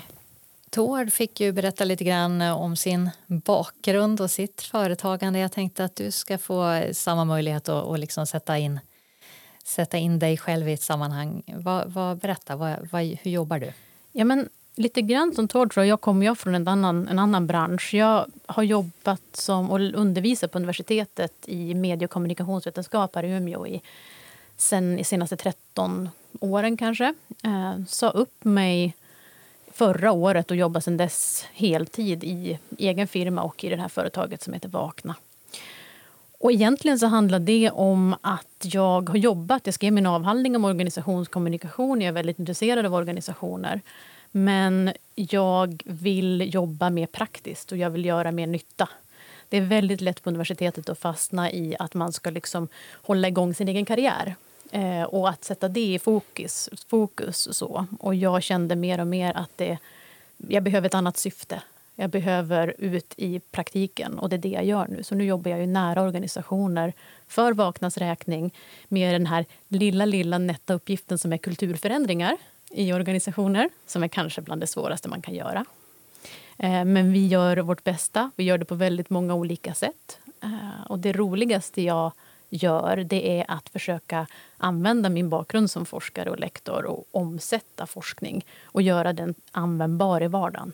Tord 0.69 1.11
fick 1.13 1.39
ju 1.39 1.51
berätta 1.51 1.83
lite 1.83 2.03
grann 2.03 2.41
om 2.41 2.75
sin 2.75 3.09
bakgrund 3.27 4.21
och 4.21 4.31
sitt 4.31 4.61
företagande. 4.61 5.39
Jag 5.39 5.51
tänkte 5.51 5.85
att 5.85 5.95
du 5.95 6.11
ska 6.11 6.37
få 6.37 6.83
samma 6.91 7.25
möjlighet 7.25 7.69
att, 7.69 7.85
att 7.85 7.99
liksom 7.99 8.27
sätta, 8.27 8.57
in, 8.57 8.79
sätta 9.63 9.97
in 9.97 10.19
dig 10.19 10.37
själv 10.37 10.69
i 10.69 10.73
ett 10.73 10.81
sammanhang. 10.81 11.43
Vad, 11.47 11.91
vad, 11.91 12.17
berätta, 12.17 12.55
vad, 12.55 12.87
vad, 12.91 13.03
hur 13.03 13.31
jobbar 13.31 13.59
du? 13.59 13.73
Ja, 14.11 14.25
men 14.25 14.49
Lite 14.75 15.01
grann 15.01 15.33
som 15.35 15.47
Tord, 15.47 15.73
jag 15.77 16.01
kommer 16.01 16.25
jag 16.25 16.37
från 16.37 16.55
en 16.55 16.67
annan, 16.67 17.07
en 17.07 17.19
annan 17.19 17.47
bransch. 17.47 17.93
Jag 17.93 18.25
har 18.45 18.63
jobbat 18.63 19.21
som, 19.31 19.71
och 19.71 19.79
undervisat 19.79 20.51
på 20.51 20.57
universitetet 20.57 21.33
i 21.45 21.73
medie 21.73 22.05
och 22.05 22.11
kommunikationsvetenskap 22.11 23.15
här 23.15 23.23
i 23.23 23.31
Umeå 23.31 23.67
i 23.67 23.81
sen 24.57 24.95
de 24.95 25.03
senaste 25.03 25.37
13 25.37 26.09
åren 26.39 26.77
kanske. 26.77 27.13
Eh, 27.43 27.85
sa 27.87 28.09
upp 28.09 28.43
mig 28.43 28.95
förra 29.71 30.11
året 30.11 30.51
och 30.51 30.57
jobbar 30.57 30.81
sedan 30.81 30.97
dess 30.97 31.45
heltid 31.53 32.23
i 32.23 32.59
egen 32.77 33.07
firma 33.07 33.43
och 33.43 33.63
i 33.63 33.69
det 33.69 33.77
här 33.77 33.89
företaget 33.89 34.43
som 34.43 34.53
heter 34.53 34.69
Vakna. 34.69 35.15
Och 36.39 36.51
egentligen 36.51 36.99
så 36.99 37.07
handlar 37.07 37.39
det 37.39 37.71
om 37.71 38.15
att 38.21 38.47
jag 38.61 39.09
har 39.09 39.17
jobbat, 39.17 39.61
jag 39.65 39.73
skrev 39.73 39.93
min 39.93 40.05
avhandling 40.05 40.55
om 40.55 40.65
organisationskommunikation, 40.65 42.01
jag 42.01 42.07
är 42.07 42.11
väldigt 42.11 42.39
intresserad 42.39 42.85
av 42.85 42.93
organisationer. 42.93 43.81
Men 44.35 44.93
jag 45.15 45.83
vill 45.85 46.53
jobba 46.53 46.89
mer 46.89 47.05
praktiskt 47.05 47.71
och 47.71 47.77
jag 47.77 47.89
vill 47.89 48.05
göra 48.05 48.31
mer 48.31 48.47
nytta. 48.47 48.89
Det 49.49 49.57
är 49.57 49.61
väldigt 49.61 50.01
lätt 50.01 50.23
på 50.23 50.29
universitetet 50.29 50.89
att 50.89 50.99
fastna 50.99 51.51
i 51.51 51.75
att 51.79 51.93
man 51.93 52.13
ska 52.13 52.29
liksom 52.29 52.67
hålla 52.93 53.27
igång 53.27 53.53
sin 53.53 53.67
egen 53.67 53.85
karriär. 53.85 54.35
Eh, 54.71 55.03
och 55.03 55.29
att 55.29 55.43
sätta 55.43 55.67
det 55.67 55.93
i 55.93 55.99
fokus. 55.99 56.69
fokus 56.87 57.47
och, 57.47 57.55
så. 57.55 57.85
och 57.99 58.15
jag 58.15 58.43
kände 58.43 58.75
mer 58.75 58.99
och 58.99 59.07
mer 59.07 59.37
att 59.37 59.51
det, 59.55 59.77
jag 60.37 60.63
behöver 60.63 60.87
ett 60.87 60.93
annat 60.93 61.17
syfte. 61.17 61.61
Jag 61.95 62.09
behöver 62.09 62.75
ut 62.77 63.13
i 63.17 63.39
praktiken 63.39 64.19
och 64.19 64.29
det 64.29 64.35
är 64.35 64.37
det 64.37 64.49
jag 64.49 64.65
gör 64.65 64.87
nu. 64.87 65.03
Så 65.03 65.15
nu 65.15 65.25
jobbar 65.25 65.51
jag 65.51 65.63
i 65.63 65.67
nära 65.67 66.01
organisationer 66.01 66.93
för 67.27 67.53
Vaknas 67.53 67.97
räkning 67.97 68.53
med 68.87 69.15
den 69.15 69.25
här 69.25 69.45
lilla, 69.67 70.05
lilla 70.05 70.37
nätta 70.37 70.73
uppgiften 70.73 71.17
som 71.17 71.33
är 71.33 71.37
kulturförändringar 71.37 72.37
i 72.73 72.93
organisationer 72.93 73.69
som 73.85 74.03
är 74.03 74.07
kanske 74.07 74.41
bland 74.41 74.61
det 74.61 74.67
svåraste 74.67 75.09
man 75.09 75.21
kan 75.21 75.33
göra. 75.33 75.65
Eh, 76.57 76.85
men 76.85 77.13
vi 77.13 77.27
gör 77.27 77.57
vårt 77.57 77.83
bästa. 77.83 78.31
Vi 78.35 78.43
gör 78.43 78.57
det 78.57 78.65
på 78.65 78.75
väldigt 78.75 79.09
många 79.09 79.33
olika 79.33 79.73
sätt. 79.73 80.19
Eh, 80.43 80.85
och 80.87 80.99
det 80.99 81.13
roligaste 81.13 81.81
jag 81.81 82.11
gör 82.49 82.97
det 82.97 83.39
är 83.39 83.45
att 83.47 83.69
försöka 83.69 84.27
använda 84.57 85.09
min 85.09 85.29
bakgrund 85.29 85.71
som 85.71 85.85
forskare 85.85 86.29
och 86.29 86.39
lektor 86.39 86.85
och 86.85 87.05
omsätta 87.11 87.87
forskning 87.87 88.45
och 88.63 88.81
göra 88.81 89.13
den 89.13 89.35
användbar 89.51 90.23
i 90.23 90.27
vardagen. 90.27 90.73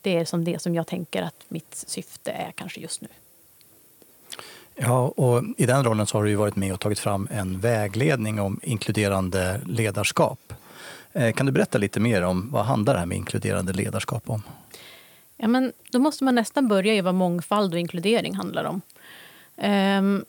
Det 0.00 0.16
är 0.16 0.24
som 0.24 0.44
det 0.44 0.62
som 0.62 0.74
jag 0.74 0.86
tänker 0.86 1.22
att 1.22 1.44
mitt 1.48 1.84
syfte 1.86 2.30
är 2.30 2.52
kanske 2.52 2.80
just 2.80 3.00
nu. 3.00 3.08
Ja, 4.74 5.08
och 5.08 5.44
I 5.56 5.66
den 5.66 5.84
rollen 5.84 6.06
så 6.06 6.18
har 6.18 6.24
du 6.24 6.34
varit 6.34 6.56
med 6.56 6.72
och 6.72 6.80
tagit 6.80 6.98
fram 6.98 7.28
en 7.30 7.60
vägledning 7.60 8.40
om 8.40 8.60
inkluderande 8.62 9.60
ledarskap. 9.66 10.52
Eh, 11.18 11.32
kan 11.32 11.46
du 11.46 11.52
berätta 11.52 11.78
lite 11.78 12.00
mer 12.00 12.22
om 12.22 12.50
vad 12.50 12.64
handlar 12.64 12.92
det 12.92 12.98
här 12.98 13.06
med 13.06 13.16
inkluderande 13.16 13.72
ledarskap 13.72 14.30
om? 14.30 14.42
Ja, 15.36 15.48
men 15.48 15.72
då 15.90 15.98
måste 15.98 16.24
man 16.24 16.34
nästan 16.34 16.68
börja 16.68 16.94
i 16.94 17.00
vad 17.00 17.14
mångfald 17.14 17.72
och 17.74 17.80
inkludering 17.80 18.34
handlar 18.34 18.64
om. 18.64 18.80
Ehm, 19.56 20.24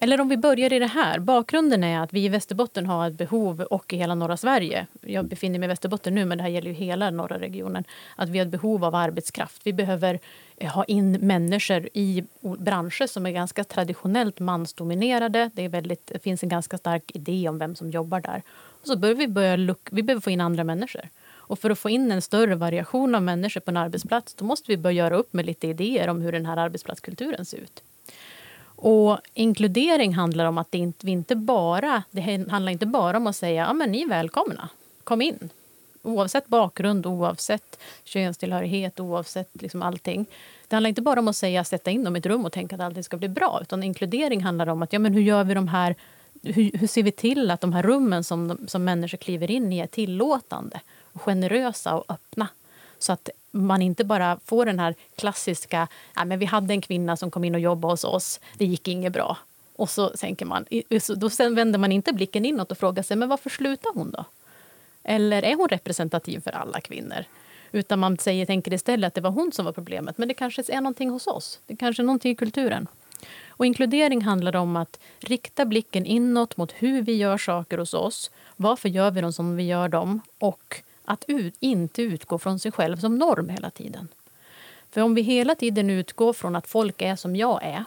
eller 0.00 0.20
om 0.20 0.28
vi 0.28 0.36
börjar 0.36 0.72
i 0.72 0.78
det 0.78 0.86
här. 0.86 1.18
Bakgrunden 1.18 1.84
är 1.84 2.00
att 2.00 2.12
vi 2.12 2.24
i 2.24 2.28
Västerbotten 2.28 2.86
har 2.86 3.08
ett 3.08 3.14
behov, 3.14 3.60
och 3.60 3.92
i 3.92 3.96
hela 3.96 4.14
norra 4.14 4.36
Sverige, 4.36 4.86
jag 5.00 5.24
befinner 5.24 5.58
mig 5.58 5.66
i 5.66 5.68
Västerbotten 5.68 6.14
nu 6.14 6.24
men 6.24 6.38
det 6.38 6.44
här 6.44 6.50
gäller 6.50 6.68
ju 6.68 6.76
hela 6.76 7.10
norra 7.10 7.38
regionen, 7.38 7.84
att 8.16 8.28
vi 8.28 8.38
har 8.38 8.46
ett 8.46 8.52
behov 8.52 8.84
av 8.84 8.94
arbetskraft. 8.94 9.60
Vi 9.64 9.72
behöver 9.72 10.18
eh, 10.56 10.70
ha 10.70 10.84
in 10.84 11.12
människor 11.12 11.88
i 11.92 12.24
branscher 12.58 13.06
som 13.06 13.26
är 13.26 13.30
ganska 13.30 13.64
traditionellt 13.64 14.40
mansdominerade. 14.40 15.50
Det, 15.54 15.64
är 15.64 15.68
väldigt, 15.68 16.06
det 16.06 16.18
finns 16.18 16.42
en 16.42 16.48
ganska 16.48 16.78
stark 16.78 17.10
idé 17.14 17.48
om 17.48 17.58
vem 17.58 17.74
som 17.74 17.90
jobbar 17.90 18.20
där. 18.20 18.42
Så 18.88 18.96
behöver 18.96 19.18
vi, 19.18 19.28
börja 19.28 19.56
look, 19.56 19.88
vi 19.90 20.02
behöver 20.02 20.20
få 20.20 20.30
in 20.30 20.40
andra 20.40 20.64
människor. 20.64 21.08
Och 21.28 21.58
för 21.58 21.70
att 21.70 21.78
få 21.78 21.90
in 21.90 22.12
en 22.12 22.22
större 22.22 22.54
variation 22.54 23.14
av 23.14 23.22
människor 23.22 23.60
på 23.60 23.70
en 23.70 23.76
arbetsplats 23.76 24.34
då 24.34 24.44
måste 24.44 24.70
vi 24.70 24.76
börja 24.76 25.04
göra 25.04 25.16
upp 25.16 25.32
med 25.32 25.46
lite 25.46 25.66
idéer 25.66 26.08
om 26.08 26.20
hur 26.20 26.32
den 26.32 26.46
här 26.46 26.56
arbetsplatskulturen 26.56 27.44
ser 27.44 27.58
ut. 27.58 27.82
Och 28.80 29.18
inkludering 29.34 30.14
handlar 30.14 30.44
om 30.44 30.58
att 30.58 30.72
det 30.72 30.78
inte, 30.78 31.06
vi 31.06 31.12
inte 31.12 31.36
bara, 31.36 32.02
det 32.10 32.20
handlar 32.50 32.72
inte 32.72 32.86
bara 32.86 33.16
om 33.16 33.26
att 33.26 33.36
säga 33.36 33.64
ja, 33.64 33.72
men 33.72 33.92
ni 33.92 34.02
är 34.02 34.08
välkomna, 34.08 34.68
kom 35.04 35.22
in. 35.22 35.48
Oavsett 36.02 36.46
bakgrund, 36.46 37.06
oavsett 37.06 37.78
könstillhörighet, 38.04 39.00
oavsett 39.00 39.62
liksom 39.62 39.82
allting. 39.82 40.26
Det 40.68 40.76
handlar 40.76 40.88
inte 40.88 41.02
bara 41.02 41.20
om 41.20 41.28
att 41.28 41.36
säga 41.36 41.64
sätta 41.64 41.90
in 41.90 42.04
dem 42.04 42.16
i 42.16 42.18
ett 42.18 42.26
rum 42.26 42.44
och 42.44 42.52
tänka 42.52 42.74
att 42.74 42.82
allting 42.82 43.04
ska 43.04 43.16
bli 43.16 43.28
bra. 43.28 43.58
Utan 43.62 43.82
inkludering 43.82 44.42
handlar 44.42 44.66
om 44.66 44.82
att 44.82 44.92
ja, 44.92 44.98
men 44.98 45.14
hur 45.14 45.22
gör 45.22 45.44
vi 45.44 45.54
de 45.54 45.68
här 45.68 45.94
hur, 46.42 46.78
hur 46.78 46.86
ser 46.86 47.02
vi 47.02 47.12
till 47.12 47.50
att 47.50 47.60
de 47.60 47.72
här 47.72 47.82
rummen 47.82 48.24
som, 48.24 48.58
som 48.68 48.84
människor 48.84 49.18
kliver 49.18 49.50
in 49.50 49.72
i 49.72 49.78
är 49.78 49.86
tillåtande, 49.86 50.80
och 51.12 51.22
generösa 51.22 51.94
och 51.94 52.04
öppna? 52.08 52.48
Så 52.98 53.12
att 53.12 53.30
man 53.50 53.82
inte 53.82 54.04
bara 54.04 54.38
får 54.44 54.66
den 54.66 54.78
här 54.78 54.94
klassiska... 55.16 55.88
Nej, 56.16 56.26
men 56.26 56.38
vi 56.38 56.46
hade 56.46 56.74
en 56.74 56.80
kvinna 56.80 57.16
som 57.16 57.30
kom 57.30 57.44
in 57.44 57.54
och 57.54 57.60
jobbade 57.60 57.92
hos 57.92 58.04
oss. 58.04 58.40
Det 58.56 58.64
gick 58.66 58.88
inget 58.88 59.12
bra. 59.12 59.36
Och 59.76 59.90
så 59.90 60.08
tänker 60.08 60.46
man, 60.46 60.66
då 61.16 61.30
sen 61.30 61.54
vänder 61.54 61.78
man 61.78 61.92
inte 61.92 62.12
blicken 62.12 62.44
inåt 62.44 62.72
och 62.72 62.78
frågar 62.78 63.02
sig 63.02 63.16
men 63.16 63.28
varför 63.28 63.50
slutar 63.50 63.90
hon 63.94 64.10
då? 64.10 64.24
Eller 65.02 65.42
är 65.42 65.54
hon 65.54 65.68
representativ 65.68 66.40
för 66.40 66.50
alla 66.50 66.80
kvinnor? 66.80 67.24
Utan 67.72 67.98
man 67.98 68.18
säger, 68.18 68.46
tänker 68.46 68.72
istället 68.72 69.08
att 69.08 69.14
det 69.14 69.20
var 69.20 69.30
hon 69.30 69.52
som 69.52 69.64
var 69.64 69.72
problemet. 69.72 70.18
Men 70.18 70.28
det 70.28 70.34
kanske 70.34 70.62
är 70.68 70.80
någonting 70.80 71.10
hos 71.10 71.26
oss. 71.26 71.60
Det 71.66 71.76
kanske 71.76 72.02
är 72.02 72.04
någonting 72.04 72.32
i 72.32 72.34
kulturen. 72.34 72.86
Och 73.58 73.66
inkludering 73.66 74.22
handlar 74.22 74.56
om 74.56 74.76
att 74.76 75.00
rikta 75.18 75.64
blicken 75.64 76.06
inåt 76.06 76.56
mot 76.56 76.72
hur 76.72 77.02
vi 77.02 77.16
gör 77.16 77.38
saker 77.38 77.78
hos 77.78 77.94
oss. 77.94 78.30
Varför 78.56 78.88
gör 78.88 79.10
vi 79.10 79.20
dem 79.20 79.32
som 79.32 79.56
vi 79.56 79.62
gör 79.62 79.88
dem? 79.88 80.20
Och 80.38 80.82
att 81.04 81.24
ut, 81.28 81.54
inte 81.60 82.02
utgå 82.02 82.38
från 82.38 82.58
sig 82.58 82.72
själv 82.72 82.96
som 82.96 83.18
norm 83.18 83.48
hela 83.48 83.70
tiden. 83.70 84.08
För 84.90 85.00
om 85.00 85.14
vi 85.14 85.22
hela 85.22 85.54
tiden 85.54 85.90
utgår 85.90 86.32
från 86.32 86.56
att 86.56 86.66
folk 86.66 87.02
är 87.02 87.16
som 87.16 87.36
jag 87.36 87.62
är 87.62 87.84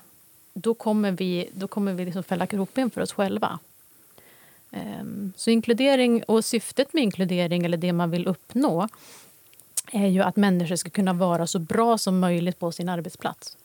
då 0.54 0.74
kommer 0.74 1.12
vi, 1.12 1.50
då 1.54 1.68
kommer 1.68 1.94
vi 1.94 2.06
liksom 2.06 2.24
fälla 2.24 2.48
kroppen 2.48 2.90
för 2.90 3.02
oss 3.02 3.14
själva. 3.14 3.60
Ehm, 4.72 5.34
så 5.36 5.50
inkludering 5.50 6.24
och 6.24 6.46
syftet 6.46 6.94
med 6.94 7.04
inkludering, 7.04 7.66
eller 7.66 7.78
det 7.78 7.94
man 7.94 8.12
vill 8.12 8.28
uppnå 8.28 8.88
är 9.92 10.08
ju 10.08 10.22
att 10.22 10.36
människor 10.36 10.76
ska 10.76 10.90
kunna 10.90 11.14
vara 11.14 11.48
så 11.48 11.60
bra 11.60 11.98
som 11.98 12.20
möjligt 12.20 12.60
på 12.60 12.72
sin 12.72 12.90
arbetsplats. 12.90 13.58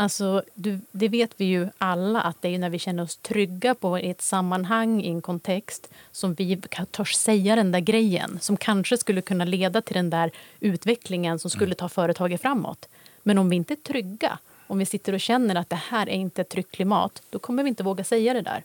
Alltså, 0.00 0.42
du, 0.54 0.80
det 0.92 1.08
vet 1.08 1.30
vi 1.36 1.44
ju 1.44 1.68
alla 1.78 2.20
att 2.20 2.42
det 2.42 2.54
är 2.54 2.58
när 2.58 2.70
vi 2.70 2.78
känner 2.78 3.02
oss 3.02 3.16
trygga 3.16 3.74
på 3.74 3.96
ett 3.96 4.22
sammanhang, 4.22 5.02
i 5.02 5.08
en 5.08 5.22
kontext 5.22 5.88
som 6.12 6.34
vi 6.34 6.60
törs 6.90 7.14
säga 7.14 7.56
den 7.56 7.72
där 7.72 7.80
grejen 7.80 8.38
som 8.40 8.56
kanske 8.56 8.98
skulle 8.98 9.20
kunna 9.20 9.44
leda 9.44 9.82
till 9.82 9.94
den 9.94 10.10
där 10.10 10.30
utvecklingen 10.60 11.38
som 11.38 11.50
skulle 11.50 11.74
ta 11.74 11.88
företaget 11.88 12.42
framåt. 12.42 12.88
Men 13.22 13.38
om 13.38 13.48
vi 13.48 13.56
inte 13.56 13.74
är 13.74 13.76
trygga, 13.76 14.38
om 14.66 14.78
vi 14.78 14.86
sitter 14.86 15.12
och 15.12 15.20
känner 15.20 15.54
att 15.54 15.70
det 15.70 15.80
här 15.90 16.08
är 16.08 16.16
inte 16.16 16.40
ett 16.40 16.48
tryggt 16.48 16.70
klimat, 16.70 17.22
då 17.30 17.38
kommer 17.38 17.62
vi 17.62 17.68
inte 17.68 17.82
våga 17.82 18.04
säga 18.04 18.34
det 18.34 18.42
där. 18.42 18.62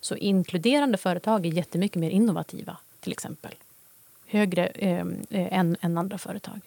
Så 0.00 0.16
inkluderande 0.16 0.98
företag 0.98 1.46
är 1.46 1.50
jättemycket 1.50 2.00
mer 2.00 2.10
innovativa, 2.10 2.76
till 3.00 3.12
exempel. 3.12 3.54
Högre 4.26 4.66
eh, 4.66 5.06
eh 5.30 5.58
än, 5.58 5.76
än 5.80 5.98
andra 5.98 6.18
företag. 6.18 6.60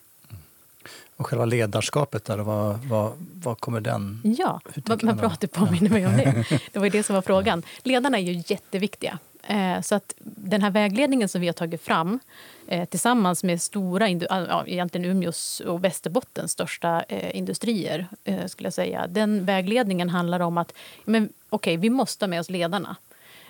Och 1.17 1.27
själva 1.27 1.45
ledarskapet, 1.45 2.25
där, 2.25 2.38
vad, 2.38 2.79
vad, 2.86 3.13
vad 3.43 3.59
kommer 3.59 3.81
den... 3.81 4.21
Ja, 4.38 4.62
vad 4.86 5.17
bra 5.17 5.27
att 5.27 5.39
du 5.39 5.48
påminner 5.48 5.89
mig 5.89 6.05
om 6.05 6.17
det. 6.17 6.45
Det 6.74 6.79
var 6.79 6.89
det 6.89 7.03
som 7.03 7.15
var 7.15 7.21
frågan. 7.21 7.63
Ledarna 7.83 8.17
är 8.17 8.21
ju 8.21 8.43
jätteviktiga. 8.48 9.19
Eh, 9.43 9.81
så 9.81 9.95
att 9.95 10.13
den 10.19 10.62
här 10.62 10.71
vägledningen 10.71 11.29
som 11.29 11.41
vi 11.41 11.48
har 11.48 11.53
tagit 11.53 11.81
fram 11.81 12.19
eh, 12.67 12.86
tillsammans 12.86 13.43
med 13.43 13.62
stora, 13.62 14.09
ja, 14.09 14.63
egentligen 14.67 15.12
Umeås 15.12 15.59
och 15.59 15.83
Västerbottens 15.83 16.51
största 16.51 17.03
eh, 17.03 17.38
industrier, 17.38 18.07
skulle 18.48 18.67
jag 18.67 18.74
säga. 18.74 19.07
Den 19.07 19.45
vägledningen 19.45 20.09
handlar 20.09 20.39
om 20.39 20.57
att 20.57 20.74
men, 21.05 21.29
okay, 21.50 21.77
vi 21.77 21.89
måste 21.89 22.25
ha 22.25 22.27
med 22.27 22.39
oss 22.39 22.50
ledarna. 22.50 22.95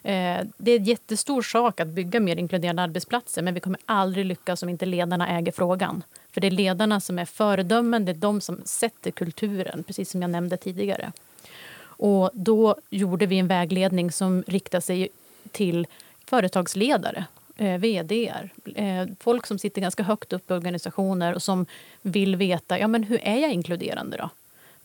Eh, 0.03 0.41
det 0.58 0.72
är 0.72 0.77
en 0.77 0.84
jättestor 0.84 1.41
sak 1.41 1.79
att 1.79 1.88
bygga 1.88 2.20
mer 2.20 2.36
inkluderande 2.36 2.82
arbetsplatser 2.82 3.41
men 3.41 3.53
vi 3.53 3.60
kommer 3.60 3.79
aldrig 3.86 4.25
lyckas 4.25 4.63
om 4.63 4.70
inte 4.70 4.86
ledarna 4.86 5.38
äger 5.38 5.51
frågan. 5.51 6.03
För 6.32 6.41
det 6.41 6.48
är 6.48 6.51
ledarna 6.51 7.00
som 7.00 7.20
är 7.20 7.25
föredömen, 7.25 8.06
det 8.06 8.12
är 8.12 8.15
de 8.15 8.41
som 8.41 8.62
sätter 8.65 9.12
kulturen, 9.12 9.84
precis 9.84 10.12
som 10.12 10.22
jag 10.22 10.32
nämnde 10.32 10.58
tidigare. 10.58 11.12
Och 11.82 12.29
då 12.34 12.75
gjorde 12.89 13.25
vi 13.25 13.39
en 13.39 13.48
vägledning 13.48 14.12
som 14.12 14.44
riktar 14.48 14.79
sig 14.79 15.10
till 15.51 15.88
företagsledare, 16.25 17.25
eh, 17.58 17.77
vd 17.77 18.34
eh, 18.75 19.06
folk 19.20 19.48
som 19.48 19.60
sitter 19.60 19.82
ganska 19.82 20.03
högt 20.03 20.34
upp 20.34 20.51
i 20.51 20.53
organisationer 20.53 21.34
och 21.34 21.44
som 21.44 21.65
vill 22.01 22.36
veta 22.36 22.79
ja, 22.79 22.88
men 22.88 23.03
hur 23.03 23.20
är 23.24 23.38
jag 23.38 23.51
inkluderande. 23.51 24.18
då? 24.18 24.29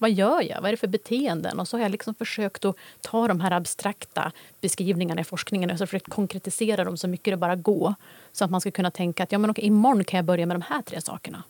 Vad 0.04 0.12
gör 0.12 0.42
jag? 0.42 0.60
Vad 0.60 0.68
är 0.68 0.70
det 0.70 0.76
för 0.76 0.86
beteenden? 0.86 1.60
Och 1.60 1.68
så 1.68 1.76
har 1.76 1.82
jag 1.82 1.90
liksom 1.90 2.14
försökt 2.14 2.64
att 2.64 2.76
ta 3.00 3.28
de 3.28 3.40
här 3.40 3.50
abstrakta 3.50 4.32
beskrivningarna 4.60 5.20
i 5.20 5.24
forskningen 5.24 5.70
och 5.70 5.78
försökt 5.78 6.10
konkretisera 6.10 6.84
dem 6.84 6.96
så 6.96 7.08
mycket 7.08 7.32
det 7.32 7.36
bara 7.36 7.56
går. 7.56 7.94
Så 8.32 8.44
att 8.44 8.50
man 8.50 8.60
ska 8.60 8.70
kunna 8.70 8.90
tänka 8.90 9.22
att 9.22 9.32
ja, 9.32 9.38
men 9.38 9.50
okej, 9.50 9.64
imorgon 9.64 10.04
kan 10.04 10.18
jag 10.18 10.24
börja 10.24 10.46
med 10.46 10.56
de 10.56 10.62
här 10.62 10.82
tre 10.82 11.00
sakerna. 11.00 11.42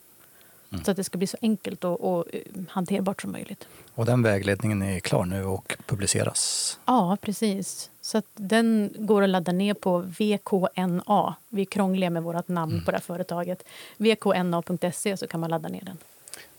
Mm. 0.71 0.83
Så 0.83 0.91
att 0.91 0.97
det 0.97 1.03
ska 1.03 1.17
bli 1.17 1.27
så 1.27 1.37
enkelt 1.41 1.83
och, 1.83 2.17
och 2.17 2.25
eh, 2.33 2.41
hanterbart 2.69 3.21
som 3.21 3.31
möjligt. 3.31 3.67
Och 3.93 4.05
den 4.05 4.23
vägledningen 4.23 4.81
är 4.81 4.99
klar 4.99 5.25
nu 5.25 5.43
och 5.43 5.77
publiceras? 5.85 6.79
Ja, 6.85 7.17
precis. 7.21 7.89
Så 8.01 8.21
den 8.35 8.95
går 8.97 9.21
att 9.21 9.29
ladda 9.29 9.51
ner 9.51 9.73
på 9.73 9.99
VKNA. 9.99 11.35
Vi 11.49 11.61
är 11.61 11.65
krångliga 11.65 12.09
med 12.09 12.23
vårt 12.23 12.47
namn 12.47 12.71
mm. 12.71 12.85
på 12.85 12.91
det 12.91 12.97
här 12.97 13.01
företaget. 13.01 13.63
VKNA.se 13.97 15.17
så 15.17 15.27
kan 15.27 15.39
man 15.39 15.49
ladda 15.49 15.69
ner 15.69 15.81
den. 15.81 15.97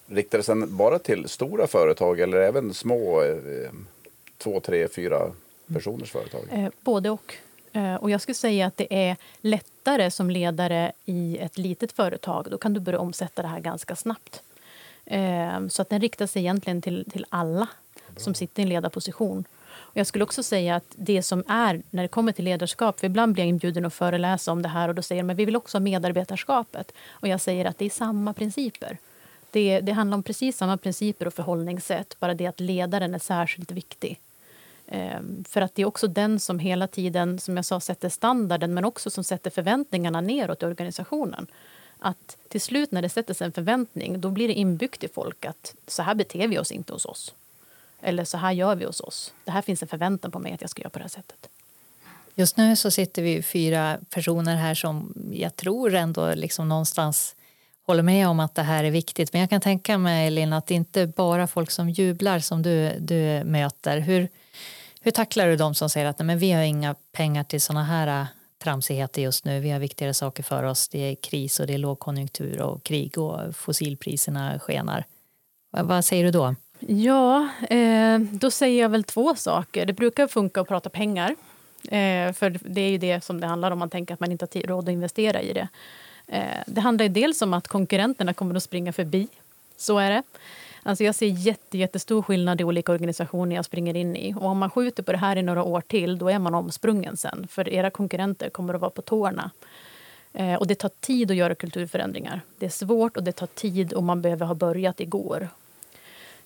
Riktar 0.07 0.39
det 0.39 0.45
sig 0.45 0.55
bara 0.55 0.99
till 0.99 1.29
stora 1.29 1.67
företag 1.67 2.21
eller 2.21 2.41
även 2.41 2.75
små 2.75 3.23
eh, 3.23 3.71
två, 4.39 4.61
tre, 4.61 4.89
fyra 4.89 5.33
personers 5.75 6.11
företag? 6.11 6.41
Eh, 6.53 6.69
både 6.81 7.11
och. 7.11 7.35
Eh, 7.73 7.95
och 7.95 8.11
jag 8.11 8.21
skulle 8.21 8.35
säga 8.35 8.67
att 8.67 8.77
det 8.77 9.09
är 9.09 9.17
lättare 9.41 10.11
som 10.11 10.31
ledare 10.31 10.93
i 11.05 11.39
ett 11.39 11.59
litet 11.59 11.93
företag. 11.93 12.47
Då 12.51 12.59
kan 12.59 12.73
du 12.73 12.81
börja 12.81 12.99
omsätta 12.99 13.43
det 13.43 13.49
här 13.49 13.61
ganska 13.61 13.97
snabbt. 13.97 14.43
Så 15.69 15.83
att 15.83 15.91
den 15.91 16.01
riktar 16.01 16.27
sig 16.27 16.43
egentligen 16.43 16.83
till, 16.83 17.05
till 17.13 17.27
alla 17.29 17.69
som 18.17 18.35
sitter 18.35 18.61
i 18.61 18.63
en 18.63 18.69
ledarposition. 18.69 19.45
Och 19.97 19.97
jag 19.97 20.07
skulle 20.07 20.25
också 20.25 20.43
säga 20.43 20.77
att 20.77 20.85
det 20.97 21.23
som 21.23 21.45
är 21.49 21.83
när 21.91 22.03
det 22.03 22.09
kommer 22.09 22.33
till 22.33 22.45
ledarskap, 22.45 23.01
för 23.01 23.07
ibland 23.07 23.33
blir 23.33 23.45
jag 23.45 23.49
inbjuden 23.49 23.85
att 23.85 23.95
föreläsa 23.95 24.53
om 24.53 24.63
det 24.63 24.69
här 24.69 24.89
och 24.89 24.95
då 24.95 25.03
säger 25.03 25.23
de 25.23 25.31
att 25.31 25.37
vi 25.37 25.45
vill 25.45 25.57
också 25.57 25.79
ha 25.79 25.81
medarbetarskapet. 25.81 26.93
Och 27.09 27.29
jag 27.29 27.41
säger 27.41 27.65
att 27.65 27.79
det 27.79 27.85
är 27.85 27.91
samma 27.91 28.33
principer. 28.33 28.99
Det, 29.57 29.81
det 29.81 29.93
handlar 29.93 30.17
om 30.17 30.23
precis 30.23 30.57
samma 30.57 30.77
principer 30.77 31.27
och 31.27 31.35
förhållningssätt, 31.35 32.17
bara 32.21 32.35
det 32.35 32.47
att 32.47 32.61
ledaren 32.61 33.15
är 33.15 33.19
särskilt 33.19 33.71
viktig. 33.71 34.21
Ehm, 34.87 35.45
för 35.49 35.61
att 35.61 35.75
det 35.75 35.83
är 35.83 35.87
också 35.87 36.07
den 36.07 36.41
som 36.41 36.59
hela 36.59 36.87
tiden 36.87 37.39
som 37.39 37.57
jag 37.57 37.65
sa, 37.65 37.81
sätter 37.81 38.09
standarden 38.09 38.75
men 38.75 38.85
också 38.85 39.11
som 39.11 39.25
sätter 39.25 39.51
förväntningarna 39.51 40.21
neråt 40.21 40.63
i 40.63 40.67
organisationen. 40.67 41.47
Att 41.99 42.37
till 42.49 42.61
slut 42.61 42.93
när 42.93 43.03
det 43.03 43.09
sätter 43.09 43.35
sig 43.35 43.45
en 43.45 43.53
förväntning 43.53 44.21
då 44.21 44.31
blir 44.31 44.49
det 44.49 44.55
inbyggt 44.55 45.05
i 45.05 45.09
folk 45.09 45.45
att 45.45 45.75
så 45.87 46.03
här 46.03 46.15
beter 46.15 46.49
vi 46.49 46.59
oss 46.59 46.73
inte 46.73 46.93
hos 46.93 47.05
oss. 47.05 47.35
Eller 48.01 48.25
så 48.25 48.39
här 48.39 48.53
gör 48.53 48.75
vi 48.75 48.85
hos 48.85 49.01
oss. 49.01 49.33
Det 49.45 49.51
här 49.51 49.63
finns 49.63 49.83
en 49.83 49.89
förväntan 49.89 50.31
på 50.31 50.39
mig 50.39 50.53
att 50.53 50.61
jag 50.61 50.71
ska 50.71 50.83
göra 50.83 50.91
på 50.91 50.99
det 50.99 51.05
här 51.05 51.09
sättet. 51.09 51.49
Just 52.35 52.57
nu 52.57 52.77
så 52.77 52.91
sitter 52.91 53.23
vi 53.23 53.43
fyra 53.43 53.99
personer 54.11 54.57
här 54.57 54.75
som 54.75 55.15
jag 55.33 55.57
tror 55.57 55.95
ändå 55.95 56.35
liksom 56.35 56.69
någonstans 56.69 57.37
håller 57.87 58.02
med 58.02 58.28
om 58.28 58.40
att 58.40 58.55
det 58.55 58.62
här 58.62 58.85
är 58.85 58.90
viktigt. 58.90 59.33
Men 59.33 59.40
jag 59.40 59.50
kan 59.50 59.61
tänka 59.61 59.99
mig, 59.99 60.26
Elin, 60.26 60.52
att 60.52 60.66
det 60.66 60.75
inte 60.75 61.07
bara 61.07 61.47
folk 61.47 61.71
som 61.71 61.90
jublar 61.90 62.38
som 62.38 62.62
du, 62.62 62.93
du 62.99 63.45
möter. 63.45 63.99
Hur, 63.99 64.28
Hur 65.00 65.11
tacklar 65.11 65.49
du 65.49 65.57
de 65.57 65.75
som 65.75 65.90
säger 65.90 66.07
att 66.07 66.19
nej, 66.19 66.26
men 66.26 66.38
vi 66.38 66.52
har 66.52 66.62
inga 66.62 66.95
pengar 67.12 67.45
till 67.45 67.61
sådana 67.61 67.85
här 67.85 68.21
äh, 68.21 68.26
tramsigheter 68.62 69.23
just 69.23 69.45
nu. 69.45 69.61
Vi 69.61 69.71
har 69.71 69.78
viktigare 69.78 70.14
saker 70.14 70.43
för 70.43 70.62
oss. 70.62 70.88
Det 70.88 70.99
är 70.99 71.14
kris 71.14 71.61
och 71.61 71.66
det 71.66 71.75
är 71.75 71.78
lågkonjunktur 71.78 72.61
och 72.61 72.83
krig 72.83 73.19
och 73.19 73.57
fossilpriserna 73.57 74.59
skenar. 74.59 75.05
Vad 75.71 76.05
säger 76.05 76.25
du 76.25 76.31
då? 76.31 76.55
Ja, 76.81 77.49
eh, 77.71 78.19
då 78.19 78.50
säger 78.50 78.83
jag 78.83 78.88
väl 78.88 79.05
två 79.05 79.35
saker. 79.35 79.87
Det 79.87 79.93
brukar 79.93 80.26
funka 80.26 80.61
att 80.61 80.69
prata 80.69 80.90
pengar. 80.90 81.37
Eh, 81.83 82.33
för 82.33 82.59
det 82.71 82.81
är 82.81 82.90
ju 82.90 82.99
det 82.99 83.25
som 83.25 83.40
det 83.40 83.47
handlar 83.47 83.71
om. 83.71 83.78
Man 83.78 83.90
tänker 83.90 84.14
att 84.14 84.21
man 84.21 84.33
inte 84.33 84.47
har 84.55 84.61
råd 84.61 84.88
att 84.88 84.93
investera 84.93 85.40
i 85.40 85.52
det. 85.52 85.69
Eh, 86.26 86.62
det 86.66 86.80
handlar 86.80 87.09
dels 87.09 87.42
om 87.42 87.54
att 87.54 87.68
konkurrenterna 87.68 88.35
kommer 88.35 88.54
att 88.54 88.62
springa 88.62 88.92
förbi. 88.92 89.28
Så 89.76 89.99
är 89.99 90.11
det. 90.11 90.23
Alltså 90.83 91.04
jag 91.04 91.14
ser 91.14 91.26
jätte, 91.26 91.78
jättestor 91.78 92.23
skillnad 92.23 92.61
i 92.61 92.64
olika 92.64 92.92
organisationer 92.92 93.56
jag 93.56 93.64
springer 93.64 93.97
in 93.97 94.16
i. 94.16 94.35
Och 94.35 94.45
om 94.45 94.59
man 94.59 94.71
skjuter 94.71 95.02
på 95.02 95.12
det 95.12 95.18
här 95.18 95.37
i 95.37 95.42
några 95.42 95.62
år 95.62 95.80
till, 95.80 96.18
då 96.18 96.28
är 96.28 96.38
man 96.38 96.54
omsprungen 96.54 97.16
sen. 97.16 97.47
För 97.50 97.68
era 97.68 97.90
konkurrenter 97.90 98.50
kommer 98.50 98.75
att 98.75 98.80
vara 98.80 98.90
på 98.90 99.02
tårna. 99.02 99.50
Eh, 100.33 100.54
och 100.54 100.66
det 100.66 100.75
tar 100.75 100.90
tid 101.00 101.30
att 101.30 101.37
göra 101.37 101.54
kulturförändringar. 101.54 102.40
Det 102.59 102.66
är 102.66 102.71
svårt 102.71 103.16
och 103.16 103.23
det 103.23 103.33
tar 103.33 103.47
tid 103.47 103.92
och 103.92 104.02
man 104.02 104.23
behöver 104.23 104.47
ha 104.47 104.54
börjat 104.54 105.00
igår. 105.00 105.49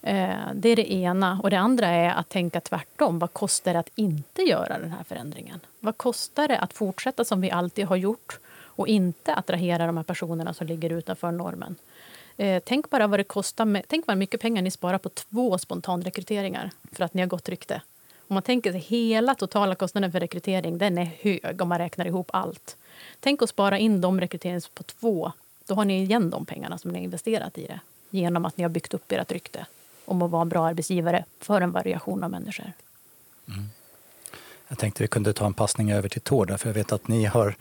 Eh, 0.02 0.30
det 0.54 0.68
är 0.68 0.76
det 0.76 0.92
ena. 0.92 1.40
Och 1.42 1.50
det 1.50 1.58
andra 1.58 1.86
är 1.86 2.10
att 2.10 2.28
tänka 2.28 2.60
tvärtom. 2.60 3.18
Vad 3.18 3.32
kostar 3.32 3.72
det 3.72 3.78
att 3.78 3.90
inte 3.94 4.42
göra 4.42 4.78
den 4.78 4.92
här 4.92 5.04
förändringen? 5.04 5.60
Vad 5.80 5.96
kostar 5.96 6.48
det 6.48 6.58
att 6.58 6.72
fortsätta 6.72 7.24
som 7.24 7.40
vi 7.40 7.50
alltid 7.50 7.86
har 7.86 7.96
gjort 7.96 8.38
och 8.80 8.88
inte 8.88 9.34
attrahera 9.34 9.86
de 9.86 9.96
här 9.96 10.04
personerna 10.04 10.54
som 10.54 10.66
ligger 10.66 10.90
utanför 10.90 11.30
normen? 11.30 11.76
Eh, 12.36 12.62
tänk 12.66 12.90
bara 12.90 13.06
vad 13.06 13.18
det 13.18 13.24
kostar. 13.24 13.64
Med, 13.64 13.84
tänk 13.88 14.06
vad 14.06 14.18
mycket 14.18 14.40
pengar 14.40 14.62
ni 14.62 14.70
sparar 14.70 14.98
på 14.98 15.08
två 15.08 15.58
spontanrekryteringar 15.58 16.70
för 16.92 17.04
att 17.04 17.14
ni 17.14 17.22
har 17.22 17.28
gott 17.28 17.48
rykte. 17.48 17.82
Om 18.28 18.34
man 18.34 18.42
tänker 18.42 18.72
sig 18.72 18.80
hela 18.80 19.34
totala 19.34 19.74
kostnaden 19.74 20.12
för 20.12 20.20
rekrytering, 20.20 20.78
den 20.78 20.98
är 20.98 21.04
hög 21.04 21.62
om 21.62 21.68
man 21.68 21.78
räknar 21.78 22.06
ihop 22.06 22.30
allt. 22.32 22.76
Tänk 23.20 23.42
att 23.42 23.48
spara 23.48 23.78
in 23.78 24.00
de 24.00 24.20
rekryteringarna 24.20 24.62
på 24.74 24.82
två. 24.82 25.32
Då 25.66 25.74
har 25.74 25.84
ni 25.84 26.02
igen 26.02 26.30
de 26.30 26.46
pengarna 26.46 26.78
som 26.78 26.90
ni 26.90 26.98
har 26.98 27.04
investerat 27.04 27.58
i 27.58 27.66
det 27.66 27.80
genom 28.10 28.44
att 28.44 28.56
ni 28.56 28.64
har 28.64 28.68
byggt 28.68 28.94
upp 28.94 29.12
ert 29.12 29.32
rykte 29.32 29.66
om 30.04 30.22
att 30.22 30.30
vara 30.30 30.42
en 30.42 30.48
bra 30.48 30.66
arbetsgivare 30.66 31.24
för 31.38 31.60
en 31.60 31.72
variation 31.72 32.24
av 32.24 32.30
människor. 32.30 32.72
Mm. 33.48 33.68
Jag 34.68 34.78
tänkte 34.78 35.02
vi 35.02 35.08
kunde 35.08 35.32
ta 35.32 35.46
en 35.46 35.54
passning 35.54 35.92
över 35.92 36.08
till 36.08 36.20
Tord, 36.20 36.60
för 36.60 36.68
jag 36.68 36.74
vet 36.74 36.92
att 36.92 37.08
ni 37.08 37.24
har, 37.24 37.56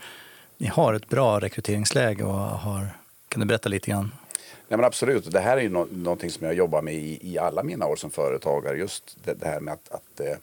ni 0.59 0.67
har 0.67 0.93
ett 0.93 1.09
bra 1.09 1.39
rekryteringsläge. 1.39 2.23
Och 2.23 2.33
har, 2.33 2.87
kan 3.29 3.39
du 3.39 3.45
berätta 3.45 3.69
lite 3.69 3.91
grann? 3.91 4.11
Nej, 4.67 4.77
men 4.77 4.83
absolut, 4.83 5.31
det 5.31 5.39
här 5.39 5.57
är 5.57 5.61
ju 5.61 5.69
no 5.69 5.87
någonting 5.91 6.31
som 6.31 6.45
jag 6.45 6.55
jobbar 6.55 6.81
med 6.81 6.93
i, 6.93 7.19
i 7.21 7.37
alla 7.37 7.63
mina 7.63 7.87
år 7.87 7.95
som 7.95 8.11
företagare. 8.11 8.77
Just 8.77 9.17
det, 9.23 9.33
det 9.33 9.45
här 9.45 9.59
med 9.59 9.73
att, 9.73 9.91
att 9.91 10.19
eh, 10.19 10.37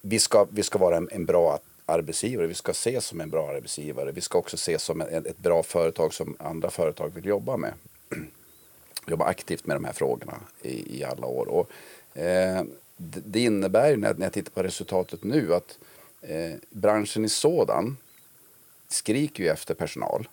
vi, 0.00 0.18
ska, 0.18 0.46
vi 0.50 0.62
ska 0.62 0.78
vara 0.78 0.96
en, 0.96 1.08
en, 1.12 1.24
bra 1.24 1.58
arbetsgivare, 1.86 2.46
vi 2.46 2.54
ska 2.54 2.70
ses 2.70 3.04
som 3.04 3.20
en 3.20 3.30
bra 3.30 3.50
arbetsgivare. 3.50 4.12
Vi 4.12 4.20
ska 4.20 4.38
också 4.38 4.54
ses 4.54 4.82
som 4.82 5.00
en, 5.00 5.26
ett 5.26 5.38
bra 5.38 5.62
företag 5.62 6.14
som 6.14 6.36
andra 6.38 6.70
företag 6.70 7.14
vill 7.14 7.26
jobba 7.26 7.56
med. 7.56 7.72
jobba 9.06 9.24
aktivt 9.24 9.66
med 9.66 9.76
de 9.76 9.84
här 9.84 9.92
frågorna 9.92 10.34
i, 10.62 10.98
i 10.98 11.04
alla 11.04 11.26
år. 11.26 11.48
Och, 11.48 11.70
eh, 12.18 12.62
det, 12.96 13.20
det, 13.24 13.40
innebär 13.40 13.90
ju 13.90 13.96
när, 13.96 14.14
när 14.14 14.26
jag 14.26 14.32
tittar 14.32 14.50
på 14.50 14.62
resultatet 14.62 15.24
nu 15.24 15.54
att 15.54 15.78
eh, 16.20 16.54
branschen 16.70 17.24
i 17.24 17.28
sådan 17.28 17.96
skriker 18.92 19.44
ju 19.44 19.50
efter 19.50 19.74
personal. 19.74 20.28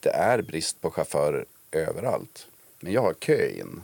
Det 0.00 0.10
är 0.10 0.42
brist 0.42 0.80
på 0.80 0.90
chaufförer 0.90 1.44
överallt. 1.70 2.46
Men 2.80 2.92
jag 2.92 3.02
har 3.02 3.14
kö 3.14 3.48
in. 3.48 3.82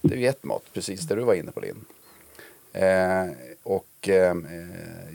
Det 0.00 0.14
är 0.14 0.18
ju 0.18 0.26
ett 0.26 0.44
mått, 0.44 0.72
precis 0.72 1.00
det 1.00 1.14
du 1.14 1.22
var 1.22 1.34
inne 1.34 1.52
på 1.52 1.60
Linn. 1.60 1.84
Eh, 2.72 3.26
och 3.62 4.08
eh, 4.08 4.36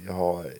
jag 0.07 0.13
har 0.13 0.53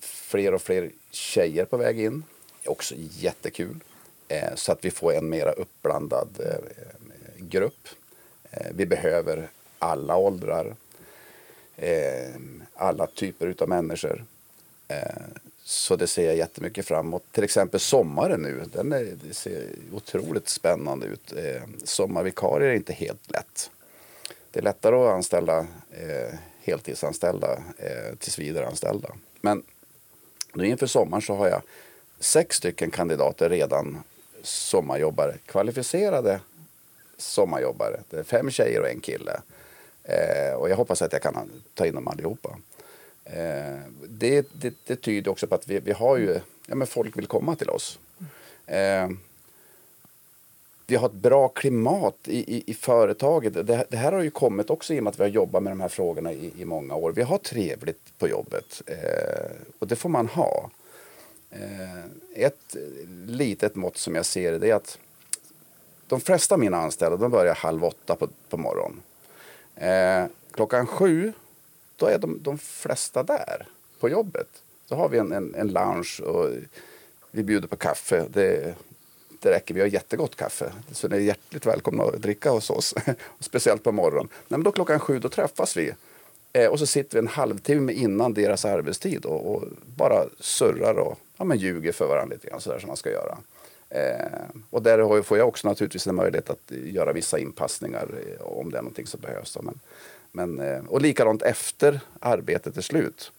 fler 0.00 0.54
och 0.54 0.62
fler 0.62 0.90
tjejer 1.10 1.64
på 1.64 1.76
väg 1.76 2.00
in. 2.00 2.22
Också 2.64 2.94
jättekul. 2.96 3.80
Eh, 4.28 4.54
så 4.54 4.72
att 4.72 4.84
vi 4.84 4.90
får 4.90 5.12
en 5.12 5.28
mera 5.28 5.52
uppblandad 5.52 6.28
eh, 6.40 7.44
grupp. 7.44 7.88
Eh, 8.50 8.66
vi 8.74 8.86
behöver 8.86 9.48
alla 9.78 10.16
åldrar. 10.16 10.76
Eh, 11.76 12.34
alla 12.74 13.06
typer 13.06 13.54
av 13.58 13.68
människor. 13.68 14.24
Eh, 14.88 15.22
så 15.68 15.96
det 15.96 16.06
ser 16.06 16.26
jag 16.26 16.36
jättemycket 16.36 16.86
framåt. 16.86 17.22
Till 17.32 17.44
exempel 17.44 17.80
sommaren 17.80 18.42
nu, 18.42 18.64
den 18.72 18.92
är, 18.92 19.16
det 19.24 19.34
ser 19.34 19.66
otroligt 19.92 20.48
spännande 20.48 21.06
ut. 21.06 21.32
Eh, 21.32 21.62
sommarvikarier 21.84 22.68
är 22.68 22.74
inte 22.74 22.92
helt 22.92 23.30
lätt. 23.30 23.70
Det 24.50 24.58
är 24.58 24.62
lättare 24.62 24.96
att 24.96 25.14
anställa 25.14 25.58
eh, 25.90 26.34
heltidsanställda, 26.62 27.52
eh, 27.78 28.16
tillsvidareanställda. 28.18 29.08
Men 29.40 29.62
nu 30.52 30.66
inför 30.66 30.86
sommaren 30.86 31.22
så 31.22 31.34
har 31.34 31.48
jag 31.48 31.62
sex 32.20 32.56
stycken 32.56 32.90
kandidater 32.90 33.48
redan 33.48 34.02
sommarjobbare, 34.42 35.36
kvalificerade 35.46 36.40
sommarjobbare. 37.18 38.00
Det 38.10 38.18
är 38.18 38.22
fem 38.22 38.50
tjejer 38.50 38.80
och 38.80 38.88
en 38.88 39.00
kille. 39.00 39.40
Eh, 40.04 40.54
och 40.54 40.70
jag 40.70 40.76
hoppas 40.76 41.02
att 41.02 41.12
jag 41.12 41.22
kan 41.22 41.50
ta 41.74 41.86
in 41.86 41.94
dem 41.94 42.08
allihopa. 42.08 42.56
Eh, 43.32 43.78
det, 44.08 44.46
det, 44.52 44.74
det, 44.84 44.96
tyder 44.96 45.30
också 45.30 45.46
på 45.46 45.54
att 45.54 45.68
vi, 45.68 45.80
vi 45.80 45.92
har 45.92 46.16
ju, 46.16 46.40
ja 46.66 46.74
men 46.74 46.86
folk 46.86 47.16
vill 47.16 47.26
komma 47.26 47.56
till 47.56 47.70
oss. 47.70 47.98
Eh, 48.66 49.08
vi 50.86 50.96
har 50.96 51.06
ett 51.06 51.12
bra 51.12 51.48
klimat 51.48 52.16
i, 52.24 52.56
i, 52.56 52.62
i 52.66 52.74
företaget. 52.74 53.54
Det, 53.54 53.84
det, 53.88 53.96
här 53.96 54.12
har 54.12 54.22
ju 54.22 54.30
kommit 54.30 54.70
också 54.70 54.94
i 54.94 54.98
och 54.98 55.04
med 55.04 55.10
att 55.10 55.18
vi 55.18 55.22
har 55.22 55.30
jobbat 55.30 55.62
med 55.62 55.70
de 55.70 55.80
här 55.80 55.88
frågorna 55.88 56.32
i, 56.32 56.52
i 56.58 56.64
många 56.64 56.94
år. 56.94 57.12
Vi 57.12 57.22
har 57.22 57.38
trevligt 57.38 58.18
på 58.18 58.28
jobbet 58.28 58.82
eh, 58.86 59.50
och 59.78 59.86
det 59.86 59.96
får 59.96 60.08
man 60.08 60.26
ha. 60.26 60.70
Eh, 61.50 62.04
ett 62.34 62.76
litet 63.26 63.74
mått 63.74 63.96
som 63.96 64.14
jag 64.14 64.26
ser 64.26 64.58
det 64.58 64.70
är 64.70 64.74
att 64.74 64.98
de 66.06 66.20
flesta 66.20 66.54
av 66.54 66.58
mina 66.58 66.76
anställda 66.76 67.16
de 67.16 67.30
börjar 67.30 67.54
halv 67.54 67.84
åtta 67.84 68.16
på, 68.16 68.28
på 68.48 68.56
morgonen. 68.56 69.02
Eh, 69.74 70.24
klockan 70.50 70.86
sju 70.86 71.32
då 71.98 72.06
är 72.06 72.18
de, 72.18 72.38
de 72.42 72.58
flesta 72.58 73.22
där 73.22 73.66
på 74.00 74.08
jobbet. 74.08 74.48
Då 74.88 74.94
har 74.94 75.08
vi 75.08 75.18
en, 75.18 75.32
en, 75.32 75.54
en 75.54 75.68
lounge 75.68 76.20
och 76.22 76.50
vi 77.30 77.42
bjuder 77.42 77.68
på 77.68 77.76
kaffe. 77.76 78.24
Det, 78.30 78.74
det 79.40 79.50
räcker, 79.50 79.74
vi 79.74 79.80
har 79.80 79.88
jättegott 79.88 80.36
kaffe. 80.36 80.72
Så 80.92 81.08
ni 81.08 81.16
är 81.16 81.20
hjärtligt 81.20 81.66
välkomna 81.66 82.04
att 82.04 82.22
dricka 82.22 82.50
hos 82.50 82.70
oss. 82.70 82.94
Speciellt 83.40 83.82
på 83.82 83.92
morgonen. 83.92 84.28
Nej, 84.32 84.58
men 84.58 84.62
då 84.62 84.72
klockan 84.72 85.00
sju 85.00 85.18
då 85.18 85.28
träffas 85.28 85.76
vi. 85.76 85.92
Eh, 86.52 86.70
och 86.70 86.78
så 86.78 86.86
sitter 86.86 87.16
vi 87.16 87.18
en 87.18 87.28
halvtimme 87.28 87.92
innan 87.92 88.34
deras 88.34 88.64
arbetstid 88.64 89.24
och, 89.24 89.54
och 89.54 89.64
bara 89.96 90.24
surrar 90.40 90.94
och 90.98 91.18
ja, 91.36 91.44
men 91.44 91.58
ljuger 91.58 91.92
för 91.92 92.06
varandra 92.06 92.34
lite 92.34 92.48
grann 92.48 92.60
sådär 92.60 92.78
som 92.78 92.86
man 92.86 92.96
ska 92.96 93.10
göra. 93.10 93.38
Eh, 93.90 94.26
och 94.70 94.82
där 94.82 95.22
får 95.22 95.38
jag 95.38 95.48
också 95.48 95.68
naturligtvis 95.68 96.06
en 96.06 96.14
möjlighet 96.14 96.50
att 96.50 96.70
göra 96.70 97.12
vissa 97.12 97.38
inpassningar 97.38 98.08
eh, 98.26 98.46
om 98.46 98.70
det 98.70 98.78
är 98.78 98.82
någonting 98.82 99.06
som 99.06 99.20
behövs. 99.20 99.58
Men, 99.62 99.80
men, 100.38 100.60
eh, 100.60 100.84
och 100.88 101.02
likadant 101.02 101.42
efter 101.42 102.00
arbetet 102.20 102.76
är 102.76 102.82
slut 102.82 103.32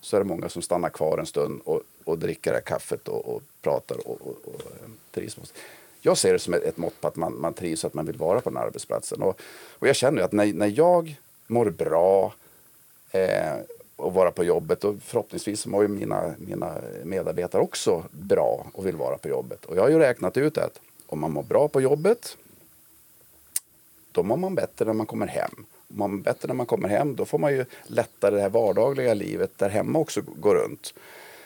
så 0.00 0.16
är 0.16 0.20
det 0.20 0.26
många 0.26 0.48
som 0.48 0.62
stannar 0.62 0.88
kvar 0.88 1.18
en 1.18 1.26
stund 1.26 1.60
och, 1.64 1.82
och 2.04 2.18
dricker 2.18 2.50
det 2.50 2.56
här 2.56 2.62
kaffet 2.62 3.08
och, 3.08 3.34
och 3.34 3.42
pratar 3.62 4.08
och, 4.08 4.20
och, 4.20 4.38
och 4.44 4.60
eh, 4.60 4.90
trivs. 5.10 5.36
Jag 6.00 6.18
ser 6.18 6.32
det 6.32 6.38
som 6.38 6.54
ett, 6.54 6.62
ett 6.62 6.76
mått 6.76 7.00
på 7.00 7.08
att 7.08 7.16
man, 7.16 7.40
man 7.40 7.54
trivs 7.54 7.84
och 7.84 7.88
att 7.88 7.94
man 7.94 8.06
vill 8.06 8.16
vara 8.16 8.40
på 8.40 8.50
den 8.50 8.56
här 8.56 8.66
arbetsplatsen. 8.66 9.22
Och, 9.22 9.40
och 9.78 9.88
jag 9.88 9.96
känner 9.96 10.22
att 10.22 10.32
när, 10.32 10.52
när 10.52 10.72
jag 10.78 11.20
mår 11.46 11.70
bra 11.70 12.34
eh, 13.10 13.54
och 13.96 14.14
vara 14.14 14.30
på 14.30 14.44
jobbet 14.44 14.84
och 14.84 14.94
förhoppningsvis 15.02 15.66
mår 15.66 15.82
ju 15.82 15.88
mina, 15.88 16.34
mina 16.38 16.74
medarbetare 17.04 17.62
också 17.62 18.04
bra 18.10 18.66
och 18.72 18.86
vill 18.86 18.96
vara 18.96 19.18
på 19.18 19.28
jobbet. 19.28 19.64
Och 19.64 19.76
jag 19.76 19.82
har 19.82 19.88
ju 19.88 19.98
räknat 19.98 20.36
ut 20.36 20.58
att 20.58 20.80
om 21.06 21.20
man 21.20 21.32
mår 21.32 21.42
bra 21.42 21.68
på 21.68 21.80
jobbet 21.80 22.36
då 24.12 24.22
mår 24.22 24.36
man 24.36 24.54
bättre 24.54 24.84
när 24.84 24.92
man 24.92 25.06
kommer 25.06 25.26
hem 25.26 25.66
mår 25.88 26.08
man 26.08 26.22
bättre 26.22 26.48
när 26.48 26.54
man 26.54 26.66
kommer 26.66 26.88
hem, 26.88 27.16
då 27.16 27.24
får 27.24 27.38
man 27.38 27.52
ju 27.52 27.64
lättare 27.86 28.34
det 28.34 28.40
här 28.40 28.48
vardagliga 28.48 29.14
livet 29.14 29.58
där 29.58 29.68
hemma 29.68 29.98
också 29.98 30.20
går 30.20 30.54
runt. 30.54 30.94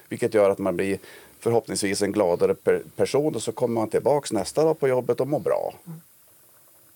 Vilket 0.09 0.35
gör 0.35 0.50
att 0.50 0.59
man 0.59 0.76
blir 0.76 0.98
förhoppningsvis 1.38 2.03
en 2.03 2.12
gladare 2.12 2.55
per 2.55 2.83
person 2.96 3.35
och 3.35 3.42
så 3.42 3.53
kommer 3.53 3.74
man 3.74 3.90
tillbaks 3.90 4.33
nästa 4.33 4.64
dag 4.64 4.81
på 4.81 4.88
jobbet 4.88 5.20
och 5.20 5.29
mår 5.29 5.40
bra. 5.40 5.74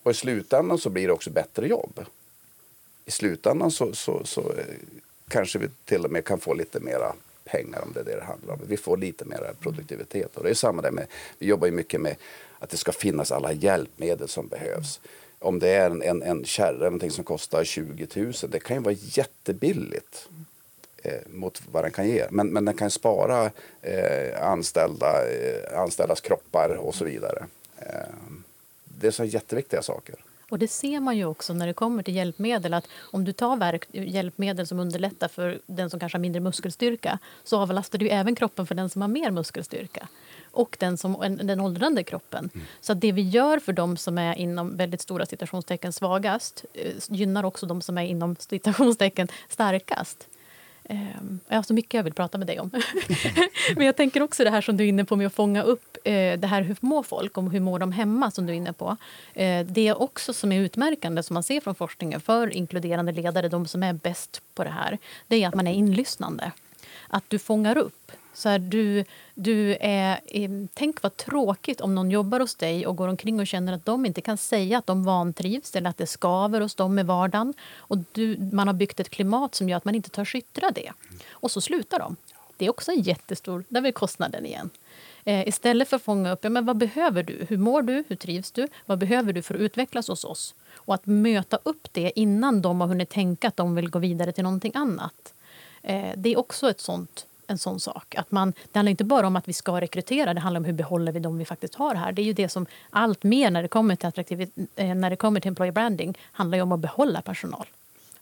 Och 0.03 0.11
i 0.11 0.13
slutändan 0.13 0.77
så 0.77 0.89
blir 0.89 1.07
det 1.07 1.13
också 1.13 1.29
bättre 1.29 1.67
jobb. 1.67 2.05
I 3.05 3.11
slutändan 3.11 3.71
så, 3.71 3.93
så, 3.93 4.21
så 4.23 4.41
eh, 4.41 4.65
kanske 5.27 5.59
vi 5.59 5.67
till 5.85 6.05
och 6.05 6.11
med 6.11 6.25
kan 6.25 6.39
få 6.39 6.53
lite 6.53 6.79
mera 6.79 7.13
pengar 7.43 7.81
om 7.81 7.91
det 7.93 7.99
är 7.99 8.03
det 8.03 8.15
det 8.15 8.23
handlar 8.23 8.53
om. 8.53 8.59
Vi 8.67 8.77
får 8.77 8.97
lite 8.97 9.25
mer 9.25 9.53
produktivitet. 9.59 10.37
Och 10.37 10.43
det 10.43 10.49
är 10.49 10.53
samma 10.53 10.81
där 10.81 10.91
med, 10.91 11.07
vi 11.39 11.47
jobbar 11.47 11.67
ju 11.67 11.73
mycket 11.73 12.01
med 12.01 12.15
att 12.59 12.69
det 12.69 12.77
ska 12.77 12.91
finnas 12.91 13.31
alla 13.31 13.53
hjälpmedel 13.53 14.27
som 14.27 14.47
behövs 14.47 14.99
om 15.45 15.59
det 15.59 15.69
är 15.69 15.89
en, 15.89 16.01
en, 16.01 16.23
en 16.23 16.45
kärra 16.45 16.83
någonting 16.83 17.11
som 17.11 17.23
kostar 17.23 17.63
20 17.63 18.07
000, 18.15 18.33
det 18.49 18.59
kan 18.59 18.77
ju 18.77 18.83
vara 18.83 18.95
jättebilligt 18.99 20.27
eh, 21.03 21.21
mot 21.27 21.61
vad 21.71 21.83
den 21.83 21.91
kan 21.91 22.07
ge. 22.07 22.25
Men, 22.29 22.47
men 22.47 22.65
den 22.65 22.75
kan 22.75 22.91
spara 22.91 23.51
eh, 23.81 24.43
anställda, 24.43 25.31
eh, 25.31 25.79
anställdas 25.79 26.21
kroppar 26.21 26.69
och 26.69 26.95
så 26.95 27.05
vidare. 27.05 27.45
Eh, 27.79 28.15
det 28.83 29.07
är 29.07 29.11
så 29.11 29.23
jätteviktiga 29.23 29.81
saker. 29.81 30.15
Och 30.49 30.59
det 30.59 30.67
ser 30.67 30.99
man 30.99 31.17
ju 31.17 31.25
också 31.25 31.53
när 31.53 31.67
det 31.67 31.73
kommer 31.73 32.03
till 32.03 32.15
hjälpmedel 32.15 32.73
att 32.73 32.87
om 32.99 33.23
du 33.23 33.33
tar 33.33 33.55
verk, 33.55 33.85
hjälpmedel 33.91 34.67
som 34.67 34.79
underlättar 34.79 35.27
för 35.27 35.59
den 35.65 35.89
som 35.89 35.99
kanske 35.99 36.17
har 36.17 36.21
mindre 36.21 36.39
muskelstyrka 36.39 37.19
så 37.43 37.59
avlastar 37.59 37.99
du 37.99 38.09
även 38.09 38.35
kroppen 38.35 38.67
för 38.67 38.75
den 38.75 38.89
som 38.89 39.01
har 39.01 39.09
mer 39.09 39.31
muskelstyrka 39.31 40.07
och 40.55 40.75
den, 40.79 40.97
som, 40.97 41.37
den 41.41 41.59
åldrande 41.59 42.03
kroppen. 42.03 42.49
Mm. 42.53 42.65
Så 42.81 42.93
det 42.93 43.11
vi 43.11 43.21
gör 43.21 43.59
för 43.59 43.73
dem 43.73 43.97
som 43.97 44.17
är 44.17 44.35
inom 44.35 44.77
väldigt 44.77 45.01
stora 45.01 45.25
citationstecken 45.25 45.93
svagast 45.93 46.65
eh, 46.73 46.93
gynnar 47.09 47.43
också 47.43 47.65
de 47.65 47.81
som 47.81 47.97
är 47.97 48.03
inom 48.03 48.35
citationstecken 48.39 49.27
starkast. 49.49 50.27
Ehm, 50.89 51.39
jag 51.47 51.55
har 51.55 51.63
så 51.63 51.73
mycket 51.73 51.93
jag 51.93 52.03
vill 52.03 52.13
prata 52.13 52.37
med 52.37 52.47
dig 52.47 52.59
om. 52.59 52.71
Men 53.75 53.85
jag 53.85 53.95
tänker 53.95 54.23
också 54.23 54.43
det 54.43 54.49
här 54.49 54.61
som 54.61 54.77
du 54.77 54.83
är 54.83 54.87
inne 54.87 55.05
på 55.05 55.15
med 55.15 55.27
att 55.27 55.33
fånga 55.33 55.63
upp 55.63 55.97
eh, 56.03 56.39
det 56.39 56.47
här 56.47 56.61
hur 56.61 56.77
mår 56.79 57.03
folk 57.03 57.37
och 57.37 57.51
hur 57.51 57.59
mår 57.59 57.79
de 57.79 57.91
hemma 57.91 58.31
som 58.31 58.45
du 58.45 58.53
är 58.53 58.57
inne 58.57 58.73
på. 58.73 58.97
Eh, 59.33 59.65
det 59.65 59.87
är 59.87 60.01
också 60.01 60.33
som 60.33 60.51
är 60.51 60.59
utmärkande 60.59 61.23
som 61.23 61.33
man 61.33 61.43
ser 61.43 61.61
från 61.61 61.75
forskningen 61.75 62.21
för 62.21 62.53
inkluderande 62.53 63.11
ledare, 63.11 63.49
de 63.49 63.67
som 63.67 63.83
är 63.83 63.93
bäst 63.93 64.41
på 64.53 64.63
det 64.63 64.69
här, 64.69 64.97
det 65.27 65.43
är 65.43 65.47
att 65.47 65.55
man 65.55 65.67
är 65.67 65.73
inlyssnande. 65.73 66.51
Att 67.07 67.23
du 67.27 67.39
fångar 67.39 67.77
upp 67.77 68.11
så 68.35 68.49
här, 68.49 68.59
du, 68.59 69.03
du 69.33 69.77
är, 69.79 70.19
eh, 70.25 70.49
tänk 70.73 71.01
vad 71.01 71.17
tråkigt 71.17 71.81
om 71.81 71.95
någon 71.95 72.11
jobbar 72.11 72.39
hos 72.39 72.55
dig 72.55 72.87
och 72.87 72.95
går 72.95 73.07
omkring 73.07 73.39
och 73.39 73.47
känner 73.47 73.73
att 73.73 73.85
de 73.85 74.05
inte 74.05 74.21
kan 74.21 74.37
säga 74.37 74.77
att 74.77 74.87
de 74.87 75.03
vantrivs 75.03 75.75
eller 75.75 75.89
att 75.89 75.97
det 75.97 76.07
skaver 76.07 76.61
hos 76.61 76.75
dem 76.75 76.99
i 76.99 77.03
vardagen. 77.03 77.53
Och 77.77 77.97
du, 78.11 78.37
man 78.51 78.67
har 78.67 78.73
byggt 78.73 78.99
ett 78.99 79.09
klimat 79.09 79.55
som 79.55 79.69
gör 79.69 79.77
att 79.77 79.85
man 79.85 79.95
inte 79.95 80.09
törs 80.09 80.35
yttra 80.35 80.71
det. 80.71 80.91
Och 81.31 81.51
så 81.51 81.61
slutar 81.61 81.99
de. 81.99 82.15
Det 82.57 82.65
är 82.65 82.69
också 82.69 82.91
en 82.91 83.01
jättestor... 83.01 83.63
Där 83.69 83.85
är 83.85 83.91
kostnaden 83.91 84.45
igen. 84.45 84.69
Eh, 85.23 85.47
istället 85.47 85.89
för 85.89 85.95
att 85.95 86.03
fånga 86.03 86.31
upp 86.31 86.39
ja, 86.41 86.49
men 86.49 86.65
vad 86.65 86.77
behöver 86.77 87.23
du. 87.23 87.45
Hur 87.49 87.57
mår 87.57 87.81
du? 87.81 88.03
Hur 88.07 88.15
trivs 88.15 88.51
du? 88.51 88.67
Vad 88.85 88.99
behöver 88.99 89.33
du 89.33 89.41
för 89.41 89.55
att 89.55 89.61
utvecklas 89.61 90.07
hos 90.07 90.23
oss? 90.23 90.55
Och 90.75 90.93
att 90.93 91.05
möta 91.05 91.59
upp 91.63 91.87
det 91.91 92.11
innan 92.15 92.61
de 92.61 92.81
har 92.81 92.87
hunnit 92.87 93.09
tänka 93.09 93.47
att 93.47 93.57
de 93.57 93.75
vill 93.75 93.89
gå 93.89 93.99
vidare 93.99 94.31
till 94.31 94.43
någonting 94.43 94.71
annat. 94.75 95.33
Eh, 95.81 96.11
det 96.15 96.29
är 96.29 96.39
också 96.39 96.69
ett 96.69 96.81
sånt 96.81 97.25
en 97.47 97.57
sån 97.57 97.79
sak. 97.79 98.15
Att 98.15 98.31
man, 98.31 98.51
det 98.51 98.79
handlar 98.79 98.91
inte 98.91 99.03
bara 99.03 99.27
om 99.27 99.35
att 99.35 99.47
vi 99.47 99.53
ska 99.53 99.81
rekrytera, 99.81 100.33
det 100.33 100.39
handlar 100.39 100.59
om 100.59 100.65
hur 100.65 100.73
behåller 100.73 101.11
vi 101.11 101.19
dem 101.19 101.37
vi 101.37 101.45
faktiskt 101.45 101.75
har 101.75 101.95
här. 101.95 102.11
Det 102.11 102.21
är 102.21 102.23
ju 102.23 102.33
det 102.33 102.49
som 102.49 102.65
allt 102.89 103.23
mer 103.23 103.51
när 103.51 103.61
det 103.61 103.67
kommer 103.67 104.23
till 104.23 104.41
eh, 104.75 104.95
när 104.95 105.09
det 105.09 105.15
kommer 105.15 105.39
till 105.39 105.49
employer 105.49 105.71
branding 105.71 106.17
handlar 106.31 106.61
om 106.61 106.71
att 106.71 106.79
behålla 106.79 107.21
personal 107.21 107.67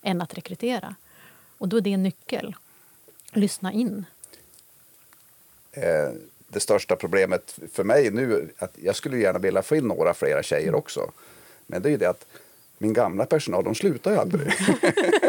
än 0.01 0.21
att 0.21 0.33
rekrytera. 0.33 0.95
Och 1.57 1.67
då 1.67 1.77
är 1.77 1.81
det 1.81 1.93
en 1.93 2.03
nyckel. 2.03 2.55
Lyssna 3.33 3.71
in. 3.71 4.05
Eh, 5.71 5.83
det 6.47 6.59
största 6.59 6.95
problemet 6.95 7.59
för 7.71 7.83
mig 7.83 8.11
nu 8.11 8.49
att 8.57 8.75
jag 8.83 8.95
skulle 8.95 9.17
gärna 9.17 9.39
vilja 9.39 9.61
få 9.61 9.75
in 9.75 9.87
några 9.87 10.13
flera 10.13 10.43
tjejer 10.43 10.75
också. 10.75 11.11
Men 11.67 11.81
det 11.81 11.89
är 11.89 11.91
ju 11.91 11.97
det 11.97 12.09
att 12.09 12.25
min 12.77 12.93
gamla 12.93 13.25
personal, 13.25 13.63
de 13.63 13.75
slutar 13.75 14.11
ju 14.11 14.17
aldrig. 14.17 14.47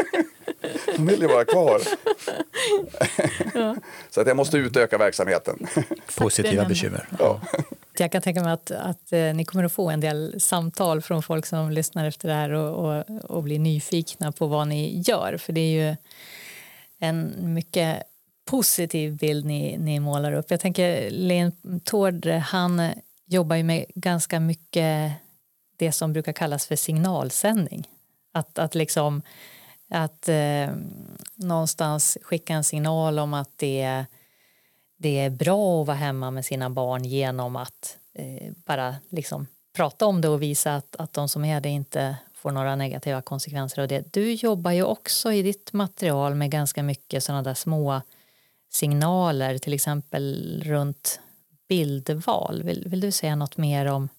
De 0.95 1.05
vill 1.05 1.21
ju 1.21 1.27
vara 1.27 1.45
kvar. 1.45 1.81
Ja. 3.53 3.75
Så 4.09 4.21
att 4.21 4.27
jag 4.27 4.37
måste 4.37 4.57
utöka 4.57 4.97
verksamheten. 4.97 5.67
Positiva 6.17 6.65
bekymmer. 6.65 7.07
Ja. 7.19 7.41
Jag 7.97 8.11
kan 8.11 8.21
tänka 8.21 8.43
mig 8.43 8.53
att, 8.53 8.71
att 8.71 9.13
eh, 9.13 9.33
ni 9.33 9.45
kommer 9.45 9.63
att 9.63 9.73
få 9.73 9.89
en 9.89 9.99
del 9.99 10.41
samtal 10.41 11.01
från 11.01 11.23
folk 11.23 11.45
som 11.45 11.71
lyssnar 11.71 12.05
efter 12.05 12.27
det 12.27 12.33
här 12.33 12.49
och, 12.49 12.85
och, 12.85 13.03
och 13.23 13.43
blir 13.43 13.59
nyfikna 13.59 14.31
på 14.31 14.47
vad 14.47 14.67
ni 14.67 15.03
gör. 15.07 15.37
För 15.37 15.53
det 15.53 15.61
är 15.61 15.89
ju 15.89 15.95
en 16.99 17.33
mycket 17.53 18.03
positiv 18.45 19.17
bild 19.17 19.45
ni, 19.45 19.77
ni 19.77 19.99
målar 19.99 20.33
upp. 20.33 20.51
Jag 20.51 20.59
tänker 20.59 21.09
Len 21.09 21.51
Tord, 21.83 22.25
han 22.25 22.91
jobbar 23.25 23.55
ju 23.55 23.63
med 23.63 23.85
ganska 23.95 24.39
mycket 24.39 25.11
det 25.77 25.91
som 25.91 26.13
brukar 26.13 26.33
kallas 26.33 26.65
för 26.65 26.75
signalsändning. 26.75 27.89
Att, 28.31 28.59
att 28.59 28.75
liksom 28.75 29.21
att 29.89 30.29
eh, 30.29 30.69
någonstans 31.35 32.17
skicka 32.21 32.53
en 32.53 32.63
signal 32.63 33.19
om 33.19 33.33
att 33.33 33.51
det, 33.55 34.05
det 34.97 35.19
är 35.19 35.29
bra 35.29 35.81
att 35.81 35.87
vara 35.87 35.97
hemma 35.97 36.31
med 36.31 36.45
sina 36.45 36.69
barn 36.69 37.05
genom 37.05 37.55
att 37.55 37.97
eh, 38.13 38.51
bara 38.65 38.95
liksom 39.09 39.47
prata 39.75 40.05
om 40.05 40.21
det 40.21 40.29
och 40.29 40.41
visa 40.41 40.75
att, 40.75 40.95
att 40.95 41.13
de 41.13 41.29
som 41.29 41.45
är 41.45 41.61
det 41.61 41.69
inte 41.69 42.15
får 42.33 42.51
några 42.51 42.75
negativa 42.75 43.21
konsekvenser 43.21 43.81
av 43.81 43.87
det. 43.87 44.13
Du 44.13 44.33
jobbar 44.33 44.71
ju 44.71 44.83
också 44.83 45.31
i 45.31 45.41
ditt 45.41 45.73
material 45.73 46.35
med 46.35 46.51
ganska 46.51 46.83
mycket 46.83 47.23
sådana 47.23 47.43
där 47.43 47.53
små 47.53 48.01
signaler, 48.69 49.57
till 49.57 49.73
exempel 49.73 50.61
runt 50.65 51.19
bildval. 51.69 52.63
Vill, 52.63 52.83
vill 52.87 52.99
du 52.99 53.11
säga 53.11 53.35
något 53.35 53.57
mer 53.57 53.85
om, 53.85 54.09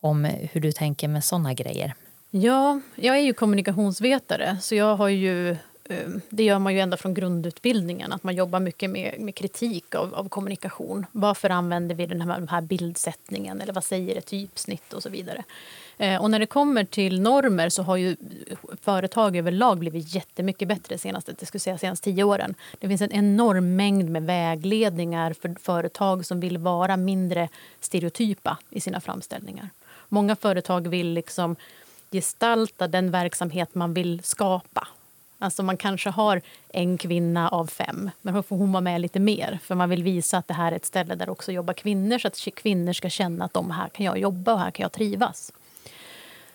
om 0.00 0.24
hur 0.24 0.60
du 0.60 0.72
tänker 0.72 1.08
med 1.08 1.24
sådana 1.24 1.54
grejer? 1.54 1.94
Ja, 2.34 2.80
jag 2.94 3.16
är 3.16 3.20
ju 3.20 3.32
kommunikationsvetare 3.32 4.58
så 4.60 4.74
jag 4.74 4.96
har 4.96 5.08
ju 5.08 5.50
eh, 5.50 6.08
det 6.30 6.44
gör 6.44 6.58
man 6.58 6.74
ju 6.74 6.80
ända 6.80 6.96
från 6.96 7.14
grundutbildningen, 7.14 8.12
att 8.12 8.22
man 8.22 8.34
jobbar 8.34 8.60
mycket 8.60 8.90
med, 8.90 9.20
med 9.20 9.34
kritik 9.34 9.94
av, 9.94 10.14
av, 10.14 10.28
kommunikation. 10.28 11.06
Varför 11.12 11.50
använder 11.50 11.94
vi 11.94 12.06
den 12.06 12.20
här, 12.20 12.38
den 12.38 12.48
här 12.48 12.60
bildsättningen 12.60 13.60
eller 13.60 13.72
vad 13.72 13.84
säger 13.84 14.16
ett 14.16 14.26
typsnitt 14.26 14.92
och 14.92 15.02
så 15.02 15.08
vidare. 15.08 15.44
Eh, 15.98 16.22
och 16.22 16.30
när 16.30 16.38
det 16.38 16.46
kommer 16.46 16.84
till 16.84 17.20
normer 17.20 17.68
så 17.68 17.82
har 17.82 17.96
ju 17.96 18.16
företag 18.80 19.36
överlag 19.36 19.78
blivit 19.78 20.14
jättemycket 20.14 20.68
bättre 20.68 20.98
senaste, 20.98 21.34
det 21.38 21.46
skulle 21.46 21.60
säga 21.60 21.78
senaste 21.78 22.04
tio 22.04 22.24
åren. 22.24 22.54
Det 22.78 22.88
finns 22.88 23.02
en 23.02 23.12
enorm 23.12 23.76
mängd 23.76 24.10
med 24.10 24.22
vägledningar 24.22 25.32
för 25.32 25.54
företag 25.62 26.26
som 26.26 26.40
vill 26.40 26.58
vara 26.58 26.96
mindre 26.96 27.48
stereotypa 27.80 28.58
i 28.70 28.80
sina 28.80 29.00
framställningar. 29.00 29.68
Många 30.08 30.36
företag 30.36 30.88
vill 30.88 31.12
liksom 31.12 31.56
gestalta 32.12 32.88
den 32.88 33.10
verksamhet 33.10 33.74
man 33.74 33.94
vill 33.94 34.20
skapa. 34.22 34.88
Alltså 35.38 35.62
man 35.62 35.76
kanske 35.76 36.10
har 36.10 36.42
en 36.68 36.98
kvinna 36.98 37.48
av 37.48 37.66
fem, 37.66 38.10
men 38.20 38.34
då 38.34 38.42
får 38.42 38.56
hon 38.56 38.72
vara 38.72 38.80
med 38.80 39.00
lite 39.00 39.20
mer. 39.20 39.58
För 39.62 39.74
man 39.74 39.90
vill 39.90 40.02
visa 40.02 40.38
att 40.38 40.48
det 40.48 40.54
här 40.54 40.72
är 40.72 40.76
ett 40.76 40.84
ställe 40.84 41.14
där 41.14 41.30
också 41.30 41.52
jobbar 41.52 41.74
kvinnor 41.74 42.18
så 42.18 42.28
att 42.28 42.44
kvinnor 42.54 42.92
ska 42.92 43.10
känna 43.10 43.44
att 43.44 43.54
de 43.54 43.70
här 43.70 43.88
kan 43.88 44.06
jag 44.06 44.18
jobba 44.18 44.52
och 44.52 44.58
här 44.58 44.70
kan 44.70 44.82
jag 44.82 44.92
trivas. 44.92 45.52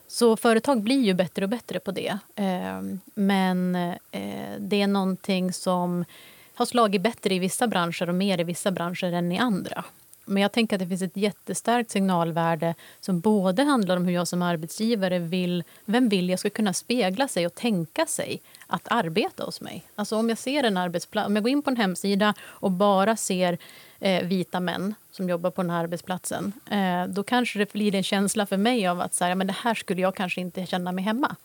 Så 0.08 0.38
företag 0.38 0.82
blir 0.82 1.02
ju 1.02 1.14
bättre 1.14 1.46
och 1.46 1.50
bättre 1.50 1.80
på 1.80 1.92
det. 1.92 2.18
Ehm, 2.36 3.00
men 3.14 3.76
eh, 4.12 4.52
det 4.60 4.82
är 4.82 4.88
någonting 4.88 5.54
som 5.54 6.06
har 6.54 6.66
slagit 6.66 7.02
bättre 7.02 7.36
i 7.36 7.40
vissa 7.40 7.68
branscher 7.68 8.10
och 8.10 8.16
mer 8.16 8.40
i 8.40 8.44
vissa 8.44 8.72
branscher 8.72 9.14
än 9.14 9.32
i 9.32 9.38
andra. 9.38 9.84
Men 10.28 10.42
jag 10.42 10.52
tänker 10.52 10.76
att 10.76 10.80
det 10.80 10.88
finns 10.88 11.02
ett 11.02 11.18
jättestarkt 11.18 11.92
signalvärde 11.92 12.76
som 13.00 13.20
både 13.20 13.64
handlar 13.64 13.98
om 13.98 14.06
hur 14.06 14.14
jag 14.14 14.28
som 14.28 14.42
arbetsgivare 14.42 15.20
vill, 15.20 15.64
vem 15.86 16.10
vill 16.10 16.30
jag 16.30 16.40
ska 16.40 16.50
kunna 16.50 16.74
spegla 16.74 17.28
sig 17.28 17.46
och 17.46 17.56
tänka 17.56 18.06
sig 18.06 18.42
att 18.68 18.88
arbeta 18.88 19.44
hos 19.44 19.62
mig. 19.62 19.84
Alltså 19.96 20.16
om 20.16 20.30
jag 20.30 20.38
ser 20.38 20.64
en 20.64 20.78
arbetsplats, 20.78 21.28
om 21.28 21.36
jag 21.36 21.44
går 21.44 21.52
in 21.52 21.62
på 21.62 21.70
en 21.70 21.78
hemsida 21.78 22.34
och 22.42 22.72
bara 22.72 23.16
ser 23.16 23.58
eh, 24.00 24.24
vita 24.24 24.60
män 24.60 24.96
som 25.12 25.30
jobbar 25.30 25.52
på 25.52 25.62
den 25.62 25.72
här 25.72 25.84
arbetsplatsen, 25.84 26.54
eh, 26.72 27.06
då 27.08 27.24
kanske 27.24 27.60
det 27.60 27.74
blir 27.74 27.96
en 27.96 28.04
känsla 28.04 28.46
för 28.46 28.58
mig 28.58 28.88
av 28.88 29.02
att 29.02 29.14
så 29.14 29.26
här, 29.26 29.36
men 29.36 29.48
det 29.48 29.56
här 29.64 29.76
skulle 29.76 30.02
jag 30.02 30.16
kanske 30.16 30.42
inte 30.42 30.66
känna 30.66 30.92
mig 30.92 31.04
hemma. 31.04 31.36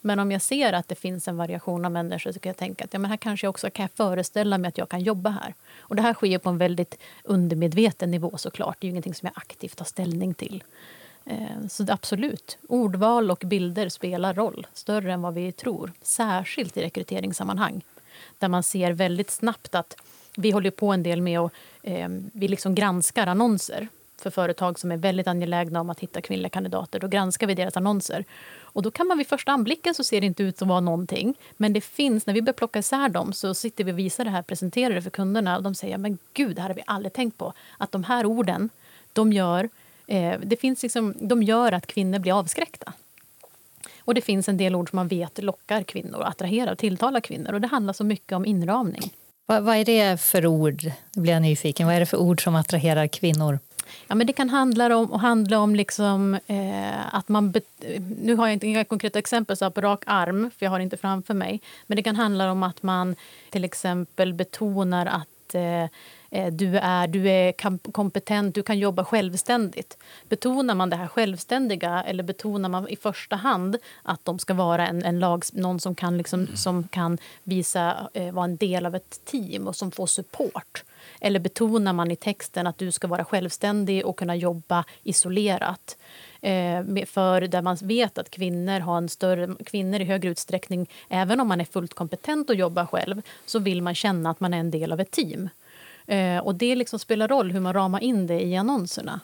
Men 0.00 0.18
om 0.18 0.32
jag 0.32 0.42
ser 0.42 0.72
att 0.72 0.88
det 0.88 0.94
finns 0.94 1.28
en 1.28 1.36
variation 1.36 1.84
av 1.84 1.92
människor 1.92 2.32
så 2.32 2.38
kan 2.38 2.50
jag 2.50 2.56
tänka 2.56 2.84
att 2.84 2.92
ja, 2.92 2.98
men 2.98 3.10
här 3.10 3.16
kanske 3.16 3.46
jag 3.46 3.50
också 3.50 3.70
kan 3.70 3.82
jag 3.82 3.90
föreställa 3.90 4.58
mig 4.58 4.68
att 4.68 4.78
jag 4.78 4.88
kan 4.88 5.00
jobba 5.00 5.30
här. 5.30 5.54
Och 5.78 5.96
det 5.96 6.02
här 6.02 6.14
sker 6.14 6.38
på 6.38 6.48
en 6.48 6.58
väldigt 6.58 6.98
undermedveten 7.24 8.10
nivå 8.10 8.32
såklart. 8.36 8.76
Det 8.80 8.84
är 8.84 8.88
ju 8.88 8.90
ingenting 8.90 9.14
som 9.14 9.26
jag 9.26 9.42
aktivt 9.42 9.76
tar 9.76 9.84
ställning 9.84 10.34
till. 10.34 10.64
Eh, 11.24 11.66
så 11.68 11.84
absolut, 11.88 12.58
ordval 12.68 13.30
och 13.30 13.42
bilder 13.46 13.88
spelar 13.88 14.34
roll, 14.34 14.66
större 14.74 15.12
än 15.12 15.22
vad 15.22 15.34
vi 15.34 15.52
tror. 15.52 15.92
Särskilt 16.02 16.76
i 16.76 16.82
rekryteringssammanhang, 16.82 17.82
där 18.38 18.48
man 18.48 18.62
ser 18.62 18.92
väldigt 18.92 19.30
snabbt 19.30 19.74
att 19.74 19.96
vi 20.36 20.50
håller 20.50 20.70
på 20.70 20.92
en 20.92 21.02
del 21.02 21.22
med 21.22 21.40
att 21.40 21.52
eh, 21.82 22.08
vi 22.32 22.48
liksom 22.48 22.74
granskar 22.74 23.26
annonser 23.26 23.88
för 24.20 24.30
företag 24.30 24.78
som 24.78 24.92
är 24.92 24.96
väldigt 24.96 25.26
angelägna 25.26 25.80
om 25.80 25.90
att 25.90 26.00
hitta 26.00 26.20
kvinnliga 26.20 26.48
kandidater. 26.48 27.00
Då 27.00 27.08
granskar 27.08 27.46
vi 27.46 27.54
deras 27.54 27.76
annonser. 27.76 28.24
Och 28.60 28.82
då 28.82 28.90
kan 28.90 29.06
man 29.06 29.18
vid 29.18 29.26
första 29.26 29.52
anblicken 29.52 29.94
så 29.94 30.04
ser 30.04 30.20
det 30.20 30.26
inte 30.26 30.42
ut 30.42 30.62
att 30.62 30.68
vara 30.68 30.80
någonting. 30.80 31.34
Men 31.56 31.72
det 31.72 31.80
finns, 31.80 32.26
när 32.26 32.34
vi 32.34 32.42
börjar 32.42 32.54
plocka 32.54 32.78
isär 32.78 33.08
dem 33.08 33.32
så 33.32 33.54
sitter 33.54 33.84
vi 33.84 33.92
och 33.92 33.98
visar 33.98 34.24
det 34.24 34.30
här, 34.30 34.42
presenterar 34.42 34.94
det 34.94 35.02
för 35.02 35.10
kunderna 35.10 35.56
och 35.56 35.62
de 35.62 35.74
säger 35.74 35.98
men 35.98 36.18
gud, 36.34 36.56
det 36.56 36.62
här 36.62 36.68
har 36.68 36.76
vi 36.76 36.82
aldrig 36.86 37.12
tänkt 37.12 37.38
på. 37.38 37.52
Att 37.78 37.92
de 37.92 38.04
här 38.04 38.26
orden, 38.26 38.70
de 39.12 39.32
gör, 39.32 39.68
eh, 40.06 40.40
det 40.42 40.56
finns 40.56 40.82
liksom, 40.82 41.14
de 41.20 41.42
gör 41.42 41.72
att 41.72 41.86
kvinnor 41.86 42.18
blir 42.18 42.38
avskräckta. 42.38 42.92
Och 44.00 44.14
det 44.14 44.20
finns 44.20 44.48
en 44.48 44.56
del 44.56 44.74
ord 44.74 44.90
som 44.90 44.96
man 44.96 45.08
vet 45.08 45.42
lockar 45.42 45.82
kvinnor, 45.82 46.22
attraherar 46.22 46.72
och 46.72 46.78
tilltalar 46.78 47.20
kvinnor. 47.20 47.52
Och 47.52 47.60
det 47.60 47.66
handlar 47.66 47.92
så 47.92 48.04
mycket 48.04 48.32
om 48.32 48.46
inramning. 48.46 49.12
Vad, 49.46 49.62
vad 49.62 49.76
är 49.76 49.84
det 49.84 50.20
för 50.20 50.46
ord? 50.46 50.90
Blir 51.16 51.32
jag 51.32 51.42
nyfiken. 51.42 51.86
Vad 51.86 51.96
är 51.96 52.00
det 52.00 52.06
för 52.06 52.16
ord 52.16 52.44
som 52.44 52.54
attraherar 52.54 53.06
kvinnor? 53.06 53.58
Ja, 54.06 54.14
men 54.14 54.26
det 54.26 54.32
kan 54.32 54.50
handla 54.50 54.96
om, 54.96 55.12
handla 55.12 55.58
om 55.58 55.74
liksom, 55.74 56.34
eh, 56.46 57.14
att 57.14 57.28
man... 57.28 57.54
nu 58.20 58.34
har 58.34 58.46
jag 58.46 58.52
inte 58.52 58.66
inga 58.66 58.84
konkreta 58.84 59.18
exempel 59.18 59.56
så 59.56 59.70
på 59.70 59.80
rak 59.80 60.02
arm, 60.06 60.50
för 60.58 60.66
jag 60.66 60.70
har 60.70 60.80
inte 60.80 60.96
framför 60.96 61.34
mig. 61.34 61.60
Men 61.86 61.96
det 61.96 62.02
kan 62.02 62.16
handla 62.16 62.52
om 62.52 62.62
att 62.62 62.82
man 62.82 63.16
till 63.50 63.64
exempel 63.64 64.34
betonar 64.34 65.06
att 65.06 65.28
att 65.48 65.54
eh, 65.54 65.82
eh, 66.30 66.52
du 66.52 66.78
är, 66.78 67.06
du 67.06 67.30
är 67.30 67.52
kompetent, 67.92 68.54
du 68.54 68.62
kan 68.62 68.78
jobba 68.78 69.04
självständigt. 69.04 69.98
Betonar 70.28 70.74
man 70.74 70.90
det 70.90 70.96
här 70.96 71.06
självständiga 71.06 72.02
eller 72.02 72.22
betonar 72.22 72.68
man 72.68 72.88
i 72.88 72.96
första 72.96 73.36
hand 73.36 73.76
att 74.02 74.24
de 74.24 74.38
ska 74.38 74.54
vara 74.54 74.88
en, 74.88 75.04
en 75.04 75.18
lag, 75.18 75.44
någon 75.52 75.80
som 75.80 75.94
kan, 75.94 76.18
liksom, 76.18 76.40
mm. 76.40 76.56
som 76.56 76.88
kan 76.88 77.18
visa, 77.44 78.10
eh, 78.14 78.32
vara 78.32 78.44
en 78.44 78.56
del 78.56 78.86
av 78.86 78.94
ett 78.94 79.20
team 79.24 79.68
och 79.68 79.76
som 79.76 79.90
får 79.90 80.06
support? 80.06 80.84
Eller 81.20 81.40
betonar 81.40 81.92
man 81.92 82.10
i 82.10 82.16
texten 82.16 82.66
att 82.66 82.78
du 82.78 82.92
ska 82.92 83.06
vara 83.08 83.24
självständig 83.24 84.06
och 84.06 84.18
kunna 84.18 84.36
jobba 84.36 84.84
isolerat? 85.02 85.96
Eh, 86.40 87.04
för 87.06 87.40
där 87.40 87.62
man 87.62 87.76
vet 87.82 88.18
att 88.18 88.30
kvinnor, 88.30 88.80
har 88.80 88.98
en 88.98 89.08
större, 89.08 89.64
kvinnor 89.64 90.00
i 90.00 90.04
högre 90.04 90.30
utsträckning, 90.30 90.90
även 91.08 91.40
om 91.40 91.48
man 91.48 91.60
är 91.60 91.64
fullt 91.64 91.94
kompetent 91.94 92.50
att 92.50 92.58
jobba 92.58 92.86
själv, 92.86 93.22
så 93.46 93.58
vill 93.58 93.82
man 93.82 93.94
känna 93.94 94.30
att 94.30 94.40
man 94.40 94.54
är 94.54 94.58
en 94.58 94.70
del 94.70 94.92
av 94.92 95.00
ett 95.00 95.10
team. 95.10 95.48
Eh, 96.06 96.38
och 96.38 96.54
det 96.54 96.74
liksom 96.76 96.98
spelar 96.98 97.28
roll 97.28 97.52
hur 97.52 97.60
man 97.60 97.72
ramar 97.72 98.00
in 98.00 98.26
det 98.26 98.40
i 98.40 98.56
annonserna. 98.56 99.20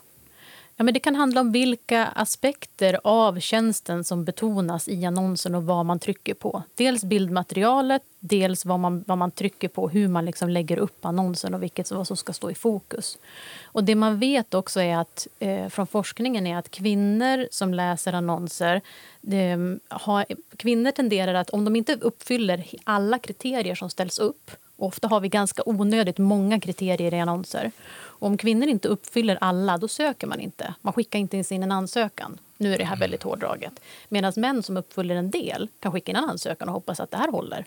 Ja, 0.77 0.85
men 0.85 0.95
det 0.95 1.01
kan 1.01 1.15
handla 1.15 1.41
om 1.41 1.53
vilka 1.53 2.07
aspekter 2.07 3.01
av 3.05 3.41
tjänsten 3.41 4.05
som 4.05 4.25
betonas 4.25 4.89
i 4.89 5.05
annonsen 5.05 5.55
och 5.55 5.67
vad 5.67 5.87
man 5.87 5.99
trycker 5.99 6.35
på. 6.35 6.63
Dels 6.75 7.05
bildmaterialet, 7.05 8.03
dels 8.19 8.65
vad 8.65 8.81
man, 8.81 9.05
vad 9.07 9.19
man 9.19 9.31
trycker 9.31 9.69
på, 9.69 9.89
hur 9.89 10.09
man 10.09 10.25
liksom 10.25 10.49
lägger 10.49 10.79
upp 10.79 11.05
annonsen 11.05 11.55
och 11.55 11.63
vilket, 11.63 11.91
vad 11.91 12.07
som 12.07 12.17
ska 12.17 12.33
stå 12.33 12.51
i 12.51 12.55
fokus. 12.55 13.19
Och 13.65 13.85
Det 13.85 13.95
man 13.95 14.19
vet 14.19 14.55
också 14.55 14.81
är 14.81 14.97
att, 14.97 15.27
eh, 15.39 15.69
från 15.69 15.87
forskningen 15.87 16.47
är 16.47 16.57
att 16.57 16.71
kvinnor 16.71 17.49
som 17.51 17.75
läser 17.75 18.13
annonser 18.13 18.81
det, 19.21 19.59
har, 19.89 20.25
kvinnor 20.57 20.91
tenderar 20.91 21.35
att, 21.35 21.51
om 21.51 21.65
de 21.65 21.77
inte 21.77 21.95
uppfyller 21.95 22.65
alla 22.85 23.19
kriterier 23.19 23.75
som 23.75 23.91
ställs 23.91 24.19
upp 24.19 24.51
Ofta 24.77 25.09
har 25.09 25.21
vi 25.21 25.29
ganska 25.29 25.63
onödigt 25.67 26.19
många 26.19 26.61
kriterier 26.61 27.15
i 27.15 27.21
annonser. 27.21 27.71
Och 27.95 28.27
om 28.27 28.37
kvinnor 28.37 28.69
inte 28.69 28.89
uppfyller 28.89 29.39
alla, 29.41 29.79
då 29.79 29.89
söker 29.89 30.27
man 30.27 30.41
inte. 30.41 30.75
Man 30.81 30.93
skickar 30.93 31.19
inte 31.19 31.37
in 31.51 31.63
en 31.63 31.73
ansökan. 31.73 32.39
Nu 32.57 32.75
är 32.75 32.79
det 32.79 32.85
här 32.85 32.97
väldigt 32.97 33.23
hårdraget. 33.23 33.81
Medan 34.09 34.33
män 34.37 34.63
som 34.63 34.77
uppfyller 34.77 35.15
en 35.15 35.31
del 35.31 35.69
kan 35.81 35.93
skicka 35.93 36.13
in 36.13 36.17
en 36.17 36.25
ansökan 36.25 36.69
och 36.69 36.75
hoppas 36.75 37.01
att 37.01 37.11
det 37.11 37.17
här 37.17 37.31
håller. 37.31 37.65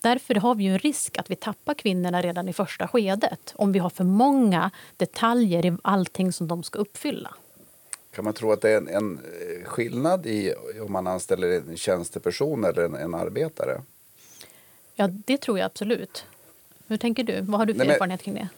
Därför 0.00 0.34
har 0.34 0.54
vi 0.54 0.66
en 0.66 0.78
risk 0.78 1.18
att 1.18 1.30
vi 1.30 1.36
tappar 1.36 1.74
kvinnorna 1.74 2.22
redan 2.22 2.48
i 2.48 2.52
första 2.52 2.88
skedet 2.88 3.52
om 3.56 3.72
vi 3.72 3.78
har 3.78 3.90
för 3.90 4.04
många 4.04 4.70
detaljer 4.96 5.66
i 5.66 5.76
allting 5.82 6.32
som 6.32 6.48
de 6.48 6.62
ska 6.62 6.78
uppfylla. 6.78 7.34
Kan 8.14 8.24
man 8.24 8.34
tro 8.34 8.52
att 8.52 8.60
det 8.60 8.70
är 8.70 8.76
en, 8.76 8.88
en 8.88 9.20
skillnad 9.64 10.26
i 10.26 10.54
om 10.86 10.92
man 10.92 11.06
anställer 11.06 11.48
en 11.48 11.76
tjänsteperson 11.76 12.64
eller 12.64 12.82
en, 12.82 12.94
en 12.94 13.14
arbetare? 13.14 13.80
Ja, 14.94 15.08
det 15.26 15.38
tror 15.38 15.58
jag 15.58 15.66
absolut. 15.66 16.24
Hur 16.86 16.96
tänker 16.96 17.24
du? 17.24 17.40
Vad 17.40 17.60
har 17.60 17.66
du 17.66 17.72
för 17.72 17.78
Nej, 17.78 17.86
men, 17.86 17.94
erfarenhet 17.94 18.22
kring 18.22 18.34
det? 18.34 18.48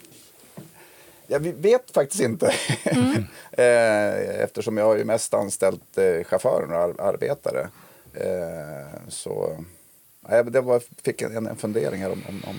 Jag 1.26 1.40
vet 1.40 1.90
faktiskt 1.90 2.22
inte. 2.22 2.52
Mm. 2.84 3.24
Eh, 3.58 4.40
eftersom 4.42 4.76
jag 4.76 4.84
har 4.84 4.96
ju 4.96 5.04
mest 5.04 5.34
anställt 5.34 5.98
eh, 5.98 6.24
chaufförer 6.24 6.72
och 6.72 7.00
arbetare. 7.00 7.68
Eh, 8.14 9.08
så 9.08 9.64
det 10.50 10.60
var, 10.60 10.82
fick 11.02 11.22
en, 11.22 11.46
en 11.46 11.56
fundering 11.56 12.02
här 12.02 12.12
om, 12.12 12.22
om, 12.28 12.42
om 12.46 12.56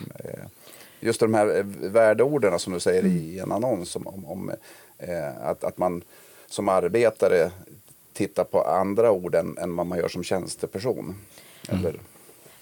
just 1.00 1.20
de 1.20 1.34
här 1.34 1.64
värdeorden 1.90 2.60
som 2.60 2.74
du 2.74 2.80
säger 2.80 3.00
mm. 3.00 3.18
i 3.18 3.40
en 3.40 3.52
annons. 3.52 3.96
Om, 3.96 4.08
om, 4.08 4.26
om 4.26 4.52
att, 5.42 5.64
att 5.64 5.78
man 5.78 6.02
som 6.48 6.70
arbetare 6.70 7.52
tittar 8.14 8.44
på 8.44 8.62
andra 8.62 9.12
ord 9.12 9.36
än, 9.36 9.58
än 9.58 9.76
vad 9.76 9.86
man 9.86 9.98
gör 9.98 10.08
som 10.08 10.24
tjänsteperson. 10.24 11.16
Mm. 11.70 11.86
Eller, 11.86 12.00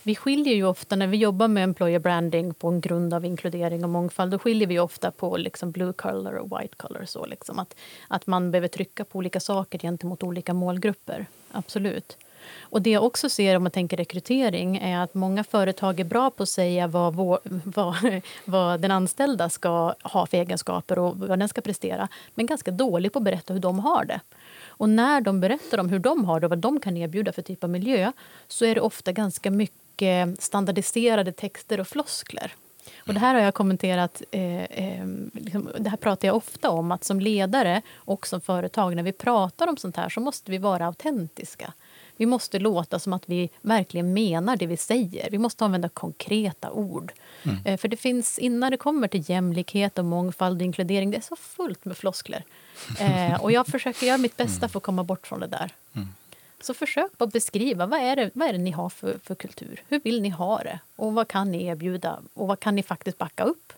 vi 0.05 0.15
skiljer 0.15 0.55
ju 0.55 0.65
ofta, 0.65 0.95
när 0.95 1.07
vi 1.07 1.17
jobbar 1.17 1.47
med 1.47 1.63
employer 1.63 1.99
branding 1.99 2.53
på 2.53 2.67
en 2.67 2.81
grund 2.81 3.13
av 3.13 3.25
inkludering 3.25 3.83
och 3.83 3.89
mångfald, 3.89 4.31
då 4.31 4.39
skiljer 4.39 4.67
vi 4.67 4.79
ofta 4.79 5.11
på 5.11 5.37
liksom 5.37 5.71
blue 5.71 5.93
color 5.93 6.35
och 6.35 6.59
white 6.59 6.75
color. 6.77 7.05
Så 7.05 7.25
liksom 7.25 7.59
att, 7.59 7.75
att 8.07 8.27
man 8.27 8.51
behöver 8.51 8.67
trycka 8.67 9.05
på 9.05 9.17
olika 9.17 9.39
saker 9.39 9.79
gentemot 9.79 10.23
olika 10.23 10.53
målgrupper. 10.53 11.25
Absolut. 11.51 12.17
Och 12.59 12.81
det 12.81 12.89
jag 12.89 13.03
också 13.03 13.29
ser 13.29 13.55
om 13.55 13.63
man 13.63 13.71
tänker 13.71 13.97
rekrytering 13.97 14.77
är 14.77 14.99
att 14.99 15.13
många 15.13 15.43
företag 15.43 15.99
är 15.99 16.03
bra 16.03 16.29
på 16.29 16.43
att 16.43 16.49
säga 16.49 16.87
vad, 16.87 17.15
vår, 17.15 17.39
vad, 17.63 17.95
vad 18.45 18.81
den 18.81 18.91
anställda 18.91 19.49
ska 19.49 19.93
ha 20.03 20.25
för 20.25 20.37
egenskaper 20.37 20.99
och 20.99 21.17
vad 21.17 21.39
den 21.39 21.49
ska 21.49 21.61
prestera, 21.61 22.07
men 22.35 22.45
ganska 22.45 22.71
dålig 22.71 23.13
på 23.13 23.19
att 23.19 23.25
berätta 23.25 23.53
hur 23.53 23.61
de 23.61 23.79
har 23.79 24.05
det. 24.05 24.19
Och 24.67 24.89
när 24.89 25.21
de 25.21 25.39
berättar 25.39 25.77
om 25.77 25.89
hur 25.89 25.99
de 25.99 26.25
har 26.25 26.39
det 26.39 26.45
och 26.45 26.49
vad 26.49 26.59
de 26.59 26.79
kan 26.79 26.97
erbjuda 26.97 27.31
för 27.31 27.41
typ 27.41 27.63
av 27.63 27.69
miljö 27.69 28.11
så 28.47 28.65
är 28.65 28.75
det 28.75 28.81
ofta 28.81 29.11
ganska 29.11 29.51
mycket 29.51 29.84
mycket 29.95 30.43
standardiserade 30.43 31.31
texter 31.31 31.79
och 31.79 31.88
floskler. 31.88 32.53
Och 33.08 33.13
det 33.13 33.19
här 33.19 33.36
har 33.36 33.41
jag 33.41 33.53
kommenterat, 33.53 34.21
eh, 34.31 34.63
eh, 34.63 35.05
liksom, 35.34 35.69
det 35.79 35.89
här 35.89 35.97
pratar 35.97 36.27
jag 36.27 36.36
ofta 36.36 36.69
om, 36.69 36.91
att 36.91 37.03
som 37.03 37.19
ledare 37.19 37.81
och 37.95 38.27
som 38.27 38.41
företag, 38.41 38.95
när 38.95 39.03
vi 39.03 39.12
pratar 39.12 39.67
om 39.67 39.77
sånt 39.77 39.97
här 39.97 40.10
så 40.10 40.19
måste 40.19 40.51
vi 40.51 40.58
vara 40.58 40.86
autentiska. 40.86 41.73
Vi 42.17 42.25
måste 42.25 42.60
låta 42.60 42.99
som 42.99 43.13
att 43.13 43.23
vi 43.25 43.49
verkligen 43.62 44.13
menar 44.13 44.55
det 44.55 44.67
vi 44.67 44.77
säger. 44.77 45.31
Vi 45.31 45.38
måste 45.38 45.65
använda 45.65 45.89
konkreta 45.89 46.71
ord. 46.71 47.13
Mm. 47.43 47.58
Eh, 47.65 47.77
för 47.77 47.88
det 47.88 47.97
finns, 47.97 48.39
innan 48.39 48.71
det 48.71 48.77
kommer 48.77 49.08
till 49.08 49.29
jämlikhet, 49.29 49.97
och 49.97 50.05
mångfald 50.05 50.62
och 50.62 50.65
inkludering, 50.65 51.12
det 51.12 51.17
är 51.17 51.21
så 51.21 51.36
fullt 51.36 51.86
med 51.86 51.97
floskler. 51.97 52.43
Eh, 52.99 53.41
och 53.41 53.51
jag 53.51 53.67
försöker 53.67 54.08
göra 54.08 54.17
mitt 54.17 54.38
bästa 54.38 54.69
för 54.69 54.79
att 54.79 54.84
komma 54.84 55.03
bort 55.03 55.27
från 55.27 55.39
det 55.39 55.47
där. 55.47 55.71
Mm. 55.95 56.08
Så 56.65 56.73
försök 56.73 57.12
att 57.17 57.34
beskriva 57.34 57.86
vad 57.86 57.99
är 57.99 58.15
det, 58.15 58.32
vad 58.34 58.47
är 58.47 58.54
det 58.54 58.60
ni 58.60 58.71
har 58.71 58.89
för, 58.89 59.17
för 59.23 59.36
kultur. 59.36 59.84
Hur 59.89 59.99
vill 59.99 60.21
ni 60.21 60.30
ha 60.30 60.58
det? 60.58 60.80
Och 60.95 61.13
vad 61.13 61.28
kan 61.28 61.51
ni 61.51 61.65
erbjuda? 61.65 62.19
Och 62.34 62.47
vad 62.47 62.60
kan 62.60 62.75
ni 62.75 62.84
faktiskt 62.84 63.17
backa 63.17 63.43
upp? 63.43 63.73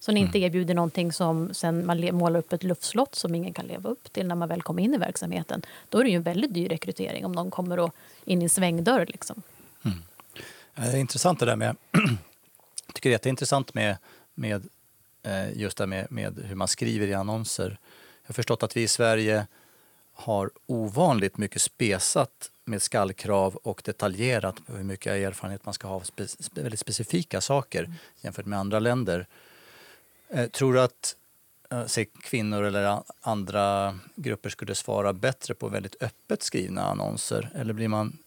Så 0.00 0.12
ni 0.12 0.20
inte 0.20 0.38
mm. 0.38 0.46
erbjuder 0.46 0.74
någonting 0.74 1.12
som 1.12 1.54
sen 1.54 1.86
man 1.86 2.14
målar 2.14 2.38
upp 2.38 2.52
ett 2.52 2.62
luftslott 2.62 3.14
som 3.14 3.34
ingen 3.34 3.52
kan 3.52 3.66
leva 3.66 3.90
upp 3.90 4.12
till 4.12 4.26
när 4.26 4.34
man 4.34 4.48
väl 4.48 4.62
kommer 4.62 4.82
in 4.82 4.94
i 4.94 4.98
verksamheten. 4.98 5.62
Då 5.88 5.98
är 5.98 6.04
det 6.04 6.10
ju 6.10 6.16
en 6.16 6.22
väldigt 6.22 6.54
dyr 6.54 6.68
rekrytering 6.68 7.24
om 7.24 7.32
någon 7.32 7.50
kommer 7.50 7.78
och 7.78 7.94
in 8.24 8.42
i 8.42 8.44
en 8.44 8.50
svängdörr. 8.50 9.06
Liksom. 9.06 9.42
Mm. 9.84 9.98
Det 10.74 10.82
är 10.82 10.96
intressant 10.96 11.40
det 11.40 11.46
där 11.46 11.56
med... 11.56 11.76
jag 12.86 12.94
tycker 12.94 13.10
det 13.10 13.26
är 13.26 13.30
intressant 13.30 13.74
med, 13.74 13.96
med 14.34 14.68
eh, 15.22 15.58
just 15.58 15.78
det 15.78 15.86
med, 15.86 16.12
med 16.12 16.38
hur 16.44 16.54
man 16.54 16.68
skriver 16.68 17.06
i 17.06 17.14
annonser. 17.14 17.78
Jag 18.22 18.28
har 18.28 18.34
förstått 18.34 18.62
att 18.62 18.76
vi 18.76 18.82
i 18.82 18.88
Sverige 18.88 19.46
har 20.20 20.50
ovanligt 20.66 21.38
mycket 21.38 21.62
spesat 21.62 22.50
med 22.64 22.82
skallkrav 22.82 23.56
och 23.56 23.82
detaljerat 23.84 24.56
hur 24.66 24.82
mycket 24.82 25.12
erfarenhet 25.12 25.64
man 25.64 25.74
ska 25.74 25.88
ha 25.88 25.94
av 25.94 26.00
spe, 26.00 26.26
väldigt 26.54 26.80
specifika 26.80 27.40
saker 27.40 27.84
mm. 27.84 27.96
jämfört 28.20 28.46
med 28.46 28.58
andra 28.58 28.78
länder. 28.78 29.26
Eh, 30.28 30.46
tror 30.46 30.74
du 30.74 30.80
att 30.80 31.16
eh, 31.70 31.86
se, 31.86 32.04
kvinnor 32.04 32.62
eller 32.62 33.02
andra 33.20 33.98
grupper 34.14 34.50
skulle 34.50 34.74
svara 34.74 35.12
bättre 35.12 35.54
på 35.54 35.68
väldigt 35.68 36.02
öppet 36.02 36.42
skrivna 36.42 36.82
annonser? 36.82 37.50
Eller 37.54 37.72
blir 37.72 37.88
man, 37.88 38.18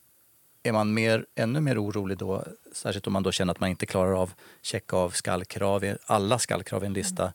är 0.63 0.71
man 0.71 0.93
mer, 0.93 1.25
ännu 1.36 1.60
mer 1.60 1.84
orolig 1.84 2.17
då, 2.17 2.43
särskilt 2.73 3.08
om 3.08 3.13
man 3.13 3.23
då 3.23 3.32
känner 3.32 3.51
att 3.51 3.60
man 3.60 3.69
inte 3.69 3.86
klarar 3.86 4.21
av 4.21 4.34
checka 4.62 4.97
av 4.97 5.10
skallkrav, 5.10 5.97
alla 6.06 6.39
skallkrav 6.39 6.84
i 6.84 6.86
en 6.86 6.93
lista? 6.93 7.23
Mm. 7.23 7.34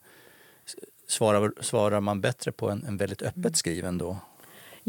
Svarar, 1.07 1.53
svarar 1.61 1.99
man 1.99 2.21
bättre 2.21 2.51
på 2.51 2.69
en, 2.69 2.85
en 2.87 2.97
väldigt 2.97 3.21
öppet 3.21 3.57
skriven 3.57 3.97
då? 3.97 4.17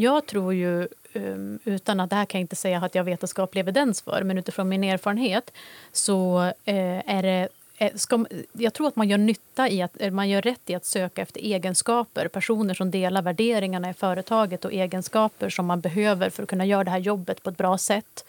Jag 0.01 0.25
tror 0.25 0.53
ju, 0.53 0.87
ehm, 1.13 1.59
utan 1.65 1.99
att 1.99 2.09
det 2.09 2.15
här 2.15 2.25
kan 2.25 2.39
jag 2.39 2.43
inte 2.43 2.55
säga 2.55 2.77
att 2.77 2.95
jag 2.95 3.03
har 3.03 3.05
vetenskaplig 3.05 3.61
evidens 3.61 4.01
för, 4.01 4.23
men 4.23 4.37
utifrån 4.37 4.69
min 4.69 4.83
erfarenhet 4.83 5.51
så 5.91 6.41
eh, 6.65 7.15
är 7.15 7.23
det 7.23 7.49
eh, 7.77 7.95
Ska, 7.95 8.25
jag 8.53 8.73
tror 8.73 8.87
att 8.87 8.95
man 8.95 9.09
gör 9.09 9.17
nytta 9.17 9.69
i 9.69 9.81
att 9.81 10.13
man 10.13 10.29
gör 10.29 10.41
rätt 10.41 10.69
i 10.69 10.75
att 10.75 10.85
söka 10.85 11.21
efter 11.21 11.41
egenskaper, 11.41 12.27
personer 12.27 12.73
som 12.73 12.91
delar 12.91 13.21
värderingarna 13.21 13.89
i 13.89 13.93
företaget 13.93 14.65
och 14.65 14.73
egenskaper 14.73 15.49
som 15.49 15.65
man 15.65 15.81
behöver 15.81 16.29
för 16.29 16.43
att 16.43 16.49
kunna 16.49 16.65
göra 16.65 16.83
det 16.83 16.91
här 16.91 16.99
jobbet 16.99 17.43
på 17.43 17.49
ett 17.49 17.57
bra 17.57 17.77
sätt. 17.77 18.25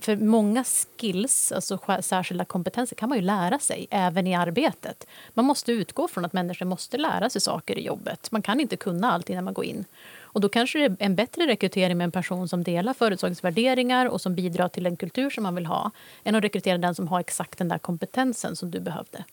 För 0.00 0.16
många 0.16 0.64
skills, 0.64 1.52
alltså 1.52 1.78
särskilda 2.00 2.44
kompetenser, 2.44 2.96
kan 2.96 3.08
man 3.08 3.18
ju 3.18 3.24
lära 3.24 3.58
sig 3.58 3.86
även 3.90 4.26
i 4.26 4.34
arbetet. 4.34 5.06
Man 5.34 5.44
måste 5.44 5.72
utgå 5.72 6.08
från 6.08 6.24
att 6.24 6.32
människor 6.32 6.66
måste 6.66 6.98
lära 6.98 7.30
sig 7.30 7.40
saker 7.40 7.78
i 7.78 7.86
jobbet. 7.86 8.30
Man 8.30 8.42
kan 8.42 8.60
inte 8.60 8.76
kunna 8.76 9.12
allt 9.12 9.30
innan 9.30 9.44
man 9.44 9.54
går 9.54 9.64
in. 9.64 9.84
Och 10.32 10.40
då 10.40 10.48
kanske 10.48 10.78
det 10.78 10.84
är 10.84 10.96
en 10.98 11.14
bättre 11.14 11.46
rekrytering 11.46 11.96
med 11.96 12.04
en 12.04 12.10
person 12.10 12.48
som 12.48 12.62
delar 12.62 12.94
företagets 12.94 13.44
värderingar 13.44 14.06
och 14.06 14.20
som 14.20 14.34
bidrar 14.34 14.68
till 14.68 14.82
den 14.82 14.96
kultur 14.96 15.30
som 15.30 15.42
man 15.42 15.54
vill 15.54 15.66
ha 15.66 15.90
än 16.24 16.34
att 16.34 16.44
rekrytera 16.44 16.78
den 16.78 16.94
som 16.94 17.08
har 17.08 17.20
exakt 17.20 17.58
den 17.58 17.68
där 17.68 17.78
kompetensen 17.78 18.56
som 18.56 18.70
du 18.70 18.80
behövde. 18.80 19.24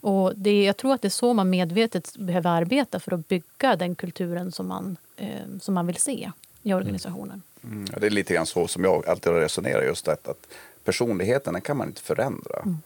Och 0.00 0.36
det, 0.36 0.64
jag 0.64 0.76
tror 0.76 0.94
att 0.94 1.02
det 1.02 1.08
är 1.08 1.10
så 1.10 1.34
man 1.34 1.50
medvetet 1.50 2.16
behöver 2.16 2.50
arbeta 2.50 3.00
för 3.00 3.14
att 3.14 3.28
bygga 3.28 3.76
den 3.76 3.94
kulturen 3.94 4.52
som 4.52 4.66
man, 4.68 4.96
eh, 5.16 5.28
som 5.60 5.74
man 5.74 5.86
vill 5.86 5.96
se 5.96 6.30
i 6.62 6.74
organisationen. 6.74 7.42
Mm. 7.64 7.86
Ja, 7.92 7.98
det 7.98 8.06
är 8.06 8.10
lite 8.10 8.34
grann 8.34 8.46
så 8.46 8.68
som 8.68 8.84
jag 8.84 9.08
alltid 9.08 9.32
har 9.32 9.40
resonerat. 9.40 9.84
Just 9.84 10.08
att, 10.08 10.28
att 10.28 10.46
personligheten 10.84 11.52
den 11.52 11.62
kan 11.62 11.76
man 11.76 11.88
inte 11.88 12.02
förändra. 12.02 12.60
Mm. 12.64 12.78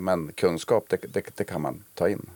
Men 0.00 0.32
kunskap 0.32 0.84
det, 0.88 0.96
det, 1.12 1.36
det 1.36 1.44
kan 1.44 1.60
man 1.60 1.84
ta 1.94 2.08
in. 2.08 2.26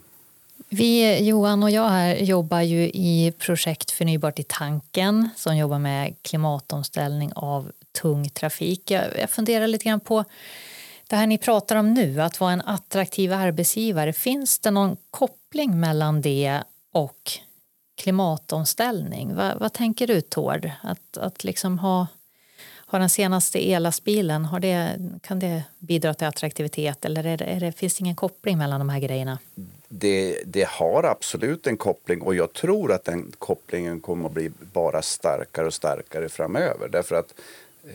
Vi, 0.69 1.19
Johan 1.27 1.63
och 1.63 1.71
jag 1.71 1.89
här 1.89 2.15
jobbar 2.15 2.61
ju 2.61 2.83
i 2.83 3.33
projekt 3.37 3.91
Förnybart 3.91 4.39
i 4.39 4.43
tanken 4.43 5.29
som 5.35 5.57
jobbar 5.57 5.79
med 5.79 6.15
klimatomställning 6.21 7.31
av 7.35 7.71
tung 7.91 8.29
trafik. 8.29 8.91
Jag, 8.91 9.03
jag 9.19 9.29
funderar 9.29 9.67
lite 9.67 9.85
grann 9.85 9.99
på 9.99 10.23
Det 11.07 11.15
här 11.15 11.27
ni 11.27 11.37
pratar 11.37 11.75
om 11.75 11.93
nu, 11.93 12.21
att 12.21 12.39
vara 12.39 12.53
en 12.53 12.61
attraktiv 12.61 13.33
arbetsgivare, 13.33 14.13
finns 14.13 14.59
det 14.59 14.71
någon 14.71 14.97
koppling 15.11 15.79
mellan 15.79 16.21
det 16.21 16.63
och 16.91 17.31
klimatomställning? 17.95 19.35
Vad, 19.35 19.59
vad 19.59 19.73
tänker 19.73 20.07
du 20.07 20.21
Tord? 20.21 20.71
Att, 20.81 21.17
att 21.17 21.43
liksom 21.43 21.79
ha, 21.79 22.07
ha 22.87 22.99
den 22.99 23.09
senaste 23.09 23.71
ellastbilen, 23.71 24.45
har 24.45 24.59
det, 24.59 24.95
kan 25.21 25.39
det 25.39 25.63
bidra 25.79 26.13
till 26.13 26.27
attraktivitet 26.27 27.05
eller 27.05 27.25
är 27.25 27.37
det, 27.37 27.45
är 27.45 27.59
det, 27.59 27.71
finns 27.71 27.95
det 27.95 28.01
ingen 28.01 28.15
koppling 28.15 28.57
mellan 28.57 28.79
de 28.79 28.89
här 28.89 28.99
grejerna? 28.99 29.39
Mm. 29.57 29.69
Det, 29.89 30.41
det, 30.45 30.67
har 30.67 31.03
absolut 31.03 31.67
en 31.67 31.77
koppling 31.77 32.21
och 32.21 32.35
jag 32.35 32.53
tror 32.53 32.91
att 32.91 33.03
den 33.03 33.31
kopplingen 33.37 34.01
kommer 34.01 34.25
att 34.25 34.33
bli 34.33 34.51
bara 34.73 35.01
starkare 35.01 35.65
och 35.65 35.73
starkare 35.73 36.29
framöver. 36.29 36.87
Därför 36.87 37.15
att 37.15 37.33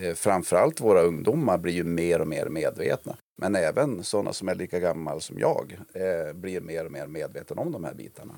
eh, 0.01 0.15
framförallt 0.15 0.81
våra 0.81 1.03
ungdomar 1.03 1.59
blir 1.59 1.73
ju 1.73 1.85
mer 1.85 2.21
och 2.21 2.29
mer 2.29 2.47
medvetna. 2.47 3.17
Men 3.37 3.57
även 3.57 4.05
sådana 4.05 4.33
som 4.33 4.49
är 4.49 4.55
lika 4.55 4.79
gammal 4.79 5.21
som 5.21 5.39
jag 5.39 5.77
eh, 5.93 6.33
blir 6.33 6.61
mer 6.61 6.85
och 6.85 6.93
mer 6.93 7.07
medveten 7.07 7.59
om 7.59 7.73
de 7.73 7.85
här 7.85 7.95
bitarna. 7.95 8.35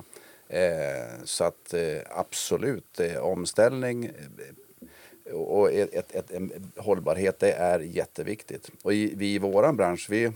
Eh, 0.48 1.24
så 1.24 1.44
att 1.44 1.74
eh, 1.74 1.98
absolut, 2.10 3.00
eh, 3.00 3.16
omställning 3.16 4.04
eh, 4.04 5.32
och 5.34 5.72
ett, 5.72 5.94
ett, 5.94 6.14
ett, 6.14 6.30
en 6.30 6.72
hållbarhet 6.76 7.38
det 7.38 7.52
är 7.52 7.80
jätteviktigt. 7.80 8.70
Och 8.82 8.92
i, 8.92 9.14
vi 9.16 9.34
i 9.34 9.38
vår 9.38 9.72
bransch 9.72 10.06
vi, 10.10 10.32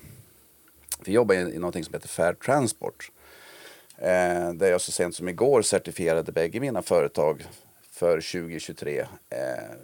vi 1.05 1.13
jobbar 1.13 1.35
i, 1.35 1.39
i 1.39 1.59
något 1.59 1.85
som 1.85 1.95
heter 1.95 2.09
Fair 2.09 2.35
Transport. 2.35 3.11
Eh, 3.99 4.53
där 4.53 4.71
jag 4.71 4.81
så 4.81 4.93
sent 4.93 5.15
som 5.15 5.29
igår 5.29 5.63
certifierade 5.63 6.33
bägge 6.33 6.61
mina 6.61 6.83
företag 6.83 7.47
för 7.91 8.21
2023 8.21 9.01
eh, 9.01 9.07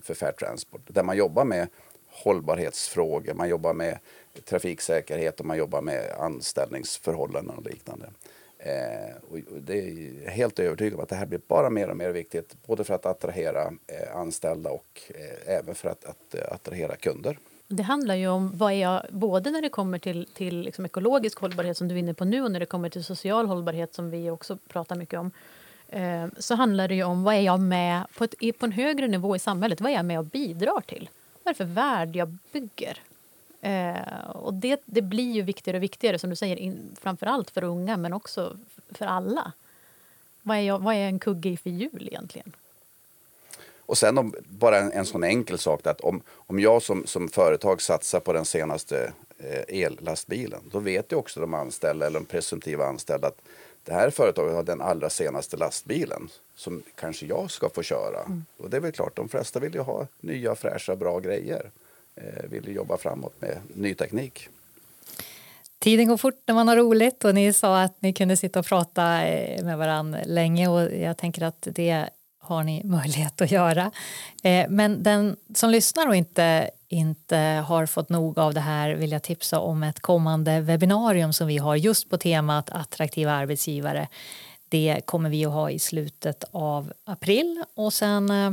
för 0.03 0.14
Fair 0.14 0.33
Transport. 0.33 0.81
Där 0.87 1.03
man 1.03 1.16
jobbar 1.16 1.44
med 1.44 1.68
hållbarhetsfrågor, 2.11 3.35
man 3.35 3.48
jobbar 3.48 3.75
med 3.75 3.98
trafiksäkerhet 4.44 5.40
och 5.40 5.46
man 5.46 5.59
jobbar 5.59 5.81
med 5.81 6.11
anställningsförhållanden 6.18 7.57
och 7.57 7.64
liknande. 7.64 8.11
Eh, 8.59 9.16
och 9.31 9.38
det 9.61 9.79
är 9.79 10.31
helt 10.31 10.59
övertygad 10.59 10.94
om 10.94 11.01
att 11.01 11.09
det 11.09 11.16
här 11.16 11.27
blir 11.27 11.40
bara 11.46 11.70
mer 11.70 11.90
och 11.90 11.96
mer 11.96 12.11
viktigt. 12.11 12.57
Både 12.66 12.85
för 12.85 12.94
att 12.94 13.07
attrahera 13.07 13.72
eh, 13.87 14.16
anställda 14.16 14.70
och 14.70 15.03
eh, 15.09 15.57
även 15.57 15.75
för 15.75 15.88
att, 15.88 16.05
att 16.05 16.35
eh, 16.35 16.53
attrahera 16.53 16.96
kunder. 16.96 17.38
Det 17.77 17.83
handlar 17.83 18.15
ju 18.15 18.29
om 18.29 18.57
vad 18.57 18.73
är 18.73 18.77
jag, 18.77 19.03
både 19.11 19.51
när 19.51 19.63
det 19.63 19.69
kommer 19.69 19.99
till, 19.99 20.27
till 20.35 20.61
liksom 20.61 20.85
ekologisk 20.85 21.39
hållbarhet 21.39 21.77
som 21.77 21.89
du 21.89 21.95
är 21.95 21.99
inne 21.99 22.15
på 22.15 22.25
nu 22.25 22.43
och 22.43 22.51
när 22.51 22.61
det 22.61 22.67
kommer 22.67 22.89
till 22.89 23.05
social 23.05 23.47
hållbarhet 23.47 23.95
som 23.95 24.11
vi 24.11 24.31
också 24.31 24.59
pratar 24.69 24.97
mycket 24.97 25.21
om. 25.21 25.31
Eh, 25.89 26.27
så 26.39 26.55
handlar 26.55 26.89
det 26.89 26.95
ju 26.95 27.05
om 27.05 27.23
vad 27.25 27.35
är 27.35 27.41
jag 27.41 27.61
med 27.61 28.03
på, 28.17 28.25
ett, 28.25 28.59
på 28.59 28.67
en 28.67 28.73
högre 28.73 29.09
nivå 29.09 29.37
i 29.37 29.39
samhället, 29.39 29.81
vad 29.81 29.93
är 29.93 29.97
jag 29.97 30.05
med 30.05 30.19
och 30.19 30.25
bidrar 30.25 30.81
till? 30.81 31.09
Vad 31.43 31.51
är 31.51 31.55
det 31.55 31.65
för 31.65 31.75
värld 31.75 32.17
jag 32.17 32.37
bygger? 32.53 32.99
Eh, 33.61 34.31
och 34.31 34.55
det, 34.55 34.83
det 34.85 35.03
blir 35.03 35.33
ju 35.33 35.43
viktigare 35.43 35.77
och 35.77 35.83
viktigare, 35.83 36.19
som 36.19 36.31
du 36.31 36.37
säger, 36.37 36.57
in, 36.57 36.97
framför 37.01 37.27
allt 37.27 37.51
för 37.51 37.65
unga 37.65 37.97
men 37.97 38.13
också 38.13 38.57
för 38.91 39.07
alla. 39.07 39.53
Vad 40.43 40.57
är, 40.57 40.61
jag, 40.61 40.79
vad 40.79 40.95
är 40.95 41.07
en 41.07 41.19
kugge 41.19 41.49
i 41.49 41.57
för 41.57 41.71
hjul 41.71 42.09
egentligen? 42.11 42.53
Och 43.87 43.99
sen 43.99 44.18
om, 44.18 44.35
bara 44.49 44.79
en, 44.79 44.92
en 44.92 45.07
sån 45.07 45.25
enkel 45.25 45.59
sak 45.59 45.87
att 45.87 46.01
om, 46.01 46.23
om 46.31 46.61
jag 46.61 46.83
som, 46.83 47.07
som 47.07 47.29
företag 47.29 47.83
satsar 47.83 48.21
på 48.21 48.33
den 48.33 48.45
senaste 48.45 49.12
eh, 49.38 49.83
ellastbilen, 49.83 50.61
då 50.73 50.79
vet 50.79 51.12
ju 51.12 51.16
också 51.16 51.40
de 51.40 51.55
anställda 51.55 52.07
eller 52.07 52.21
de 52.21 52.27
presumtiva 52.27 52.87
anställda 52.87 53.29
att 53.29 53.42
det 53.85 53.92
här 53.92 54.11
företaget 54.11 54.55
har 54.55 54.62
den 54.62 54.81
allra 54.81 55.11
senaste 55.11 55.57
lastbilen 55.57 56.29
som 56.55 56.83
kanske 56.95 57.27
jag 57.27 57.51
ska 57.51 57.68
få 57.68 57.83
köra. 57.83 58.21
Mm. 58.21 58.45
Och 58.57 58.71
det 58.71 58.77
är 58.77 58.81
väl 58.81 58.92
klart, 58.92 59.16
de 59.16 59.29
flesta 59.29 59.61
vill 59.61 59.75
ju 59.75 59.81
ha 59.81 60.07
nya, 60.21 60.55
fräscha, 60.55 60.97
bra 60.97 61.18
grejer. 61.18 61.71
Eh, 62.14 62.51
vill 62.51 62.75
jobba 62.75 62.97
framåt 62.97 63.35
med 63.38 63.59
ny 63.75 63.95
teknik. 63.95 64.49
Tiden 65.79 66.09
går 66.09 66.16
fort 66.16 66.42
när 66.47 66.55
man 66.55 66.68
har 66.68 66.77
roligt 66.77 67.25
och 67.25 67.35
ni 67.35 67.53
sa 67.53 67.83
att 67.83 68.03
ni 68.03 68.12
kunde 68.12 68.37
sitta 68.37 68.59
och 68.59 68.66
prata 68.66 69.27
eh, 69.27 69.64
med 69.64 69.79
varandra 69.79 70.21
länge 70.27 70.68
och 70.68 70.97
jag 70.97 71.18
tänker 71.18 71.42
att 71.42 71.68
det 71.71 72.09
har 72.53 72.65
ni 72.65 72.85
möjlighet 72.85 73.41
att 73.41 73.51
göra. 73.51 73.91
Eh, 74.43 74.67
men 74.69 75.03
den 75.03 75.37
som 75.55 75.71
lyssnar 75.71 76.09
och 76.09 76.17
inte, 76.17 76.71
inte 76.88 77.37
har 77.67 77.87
fått 77.87 78.09
nog 78.09 78.38
av 78.38 78.55
det 78.55 78.61
här 78.61 78.91
vill 78.91 79.12
jag 79.12 79.23
tipsa 79.23 79.61
om 79.61 79.83
ett 79.83 80.01
kommande 80.01 80.61
webbinarium 80.61 81.33
som 81.33 81.47
vi 81.47 81.59
har 81.59 81.77
just 81.77 82.11
på 82.11 82.19
temat 82.19 82.71
attraktiva 82.71 83.33
arbetsgivare. 83.33 84.09
Det 84.69 85.01
kommer 85.05 85.31
vi 85.31 85.47
att 85.47 85.53
ha 85.53 85.71
i 85.71 85.79
slutet 85.79 86.45
av 86.51 86.93
april 87.05 87.65
och 87.75 87.93
sen 87.93 88.31
eh, 88.31 88.53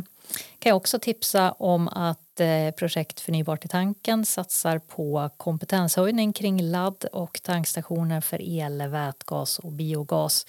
kan 0.59 0.69
jag 0.69 0.77
också 0.77 0.99
tipsa 0.99 1.51
om 1.51 1.87
att 1.87 2.19
Eh, 2.39 2.71
projekt 2.71 3.19
Förnybart 3.19 3.65
i 3.65 3.67
tanken 3.67 4.25
satsar 4.25 4.79
på 4.79 5.29
kompetenshöjning 5.37 6.33
kring 6.33 6.61
ladd 6.61 7.05
och 7.11 7.39
tankstationer 7.43 8.21
för 8.21 8.41
el, 8.41 8.87
vätgas 8.87 9.59
och 9.59 9.71
biogas. 9.71 10.45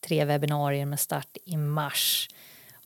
Tre 0.00 0.24
webbinarier 0.24 0.86
med 0.86 1.00
start 1.00 1.36
i 1.44 1.56
mars. 1.56 2.28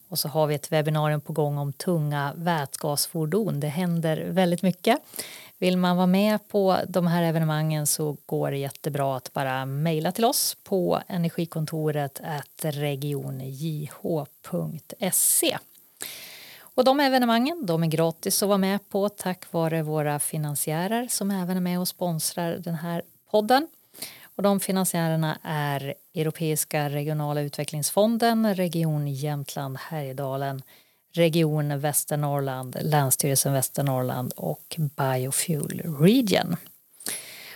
Och 0.09 0.19
så 0.19 0.29
har 0.29 0.47
vi 0.47 0.55
ett 0.55 0.73
webbinarium 0.73 1.21
på 1.21 1.33
gång 1.33 1.59
om 1.59 1.73
tunga 1.73 2.33
vätgasfordon. 2.37 3.61
Det 3.61 3.69
händer 3.69 4.27
väldigt 4.31 4.63
mycket. 4.63 4.99
Vill 5.59 5.77
man 5.77 5.97
vara 5.97 6.07
med 6.07 6.49
på 6.49 6.77
de 6.89 7.07
här 7.07 7.23
evenemangen 7.23 7.87
så 7.87 8.17
går 8.27 8.51
det 8.51 8.57
jättebra 8.57 9.17
att 9.17 9.33
bara 9.33 9.67
mejla 9.67 10.13
till 10.13 10.25
oss 10.25 10.57
på 10.65 11.01
energikontoret 11.07 12.21
regionjh.se. 12.63 13.99
Och 16.61 16.85
de 16.85 17.01
evenemangen 17.01 17.67
de 17.67 17.83
är 17.83 17.87
gratis 17.87 18.43
att 18.43 18.49
vara 18.49 18.59
med 18.59 18.89
på 18.89 19.09
tack 19.09 19.53
vare 19.53 19.83
våra 19.83 20.19
finansiärer 20.19 21.07
som 21.11 21.31
även 21.31 21.57
är 21.57 21.61
med 21.61 21.81
och 21.81 21.89
sponsrar 21.89 22.53
den 22.59 22.75
här 22.75 23.03
podden. 23.31 23.69
Och 24.39 24.43
de 24.43 24.61
finansiärerna 24.61 25.39
är 25.43 25.95
Europeiska 26.15 26.89
regionala 26.89 27.41
utvecklingsfonden, 27.41 28.55
Region 28.55 29.09
Jämtland 29.09 29.77
Härjedalen, 29.79 30.63
Region 31.15 31.81
Västernorrland, 31.81 32.77
Länsstyrelsen 32.81 33.53
Västernorrland 33.53 34.33
och 34.37 34.77
Biofuel 34.79 35.83
Region. 36.01 36.57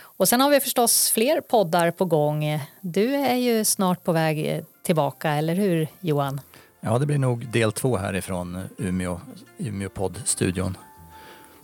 Och 0.01 0.29
sen 0.29 0.41
har 0.41 0.49
vi 0.49 0.59
förstås 0.59 1.11
fler 1.11 1.41
poddar 1.41 1.91
på 1.91 2.05
gång. 2.05 2.59
Du 2.81 3.15
är 3.15 3.35
ju 3.35 3.65
snart 3.65 4.03
på 4.03 4.11
väg 4.11 4.65
tillbaka, 4.83 5.31
eller 5.31 5.55
hur 5.55 5.87
Johan? 5.99 6.41
Ja, 6.79 6.99
det 6.99 7.05
blir 7.05 7.17
nog 7.17 7.47
del 7.51 7.71
två 7.71 7.97
härifrån 7.97 8.69
Umeå, 8.77 9.21
Umeå 9.57 9.89
poddstudion. 9.89 10.77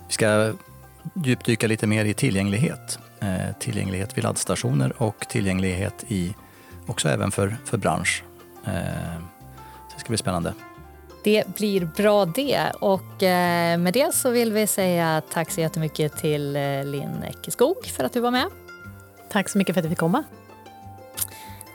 Vi 0.08 0.14
ska 0.14 0.54
djupdyka 1.26 1.68
lite 1.68 1.88
mer 1.88 2.06
i 2.06 2.14
tillgänglighet. 2.14 3.00
Eh, 3.22 3.56
tillgänglighet 3.60 4.18
vid 4.18 4.24
laddstationer 4.24 4.94
och 5.02 5.20
tillgänglighet 5.30 6.06
i, 6.08 6.36
också 6.88 7.10
även 7.10 7.32
för, 7.32 7.58
för 7.66 7.78
bransch. 7.78 8.24
Eh, 8.66 8.72
så 9.90 9.94
det 9.96 10.00
ska 10.00 10.08
bli 10.08 10.18
spännande. 10.18 10.54
Det 11.24 11.48
blir 11.48 11.86
bra 11.86 12.26
det. 12.26 12.72
Och 12.80 13.24
eh, 13.24 13.78
med 13.78 13.94
det 13.94 14.16
så 14.16 14.30
vill 14.30 14.54
vi 14.54 14.68
säga 14.68 15.22
tack 15.34 15.52
så 15.52 15.62
jättemycket 15.62 16.18
till 16.18 16.54
Linn 16.86 17.24
Eckeskog 17.24 17.86
för 17.86 18.04
att 18.04 18.14
du 18.14 18.20
var 18.20 18.32
med. 18.32 18.48
Tack 19.32 19.50
så 19.50 19.58
mycket 19.58 19.74
för 19.76 19.80
att 19.80 19.84
du 19.84 19.90
fick 19.90 20.00
komma. 20.00 20.24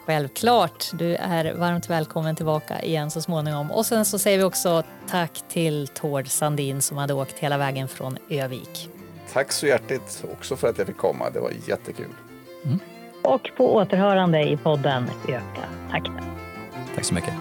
Självklart. 0.06 0.90
Du 0.92 1.14
är 1.14 1.54
varmt 1.54 1.90
välkommen 1.90 2.36
tillbaka 2.36 2.82
igen 2.82 3.10
så 3.10 3.22
småningom. 3.22 3.70
Och 3.70 3.86
sen 3.86 4.04
så 4.04 4.18
säger 4.18 4.38
vi 4.38 4.44
också 4.44 4.82
tack 5.10 5.42
till 5.48 5.88
Tord 5.88 6.28
Sandin 6.28 6.82
som 6.82 6.96
hade 6.96 7.14
åkt 7.14 7.38
hela 7.38 7.58
vägen 7.58 7.88
från 7.88 8.18
Övik. 8.28 8.93
Tack 9.34 9.52
så 9.52 9.66
hjärtligt 9.66 10.24
också 10.32 10.56
för 10.56 10.68
att 10.68 10.78
jag 10.78 10.86
fick 10.86 10.96
komma. 10.96 11.30
Det 11.30 11.40
var 11.40 11.50
jättekul. 11.66 12.06
Mm. 12.64 12.78
Och 13.22 13.50
på 13.56 13.74
återhörande 13.74 14.42
i 14.42 14.56
podden 14.56 15.10
Öka 15.28 15.68
takten. 15.90 16.24
Tack 16.94 17.04
så 17.04 17.14
mycket. 17.14 17.34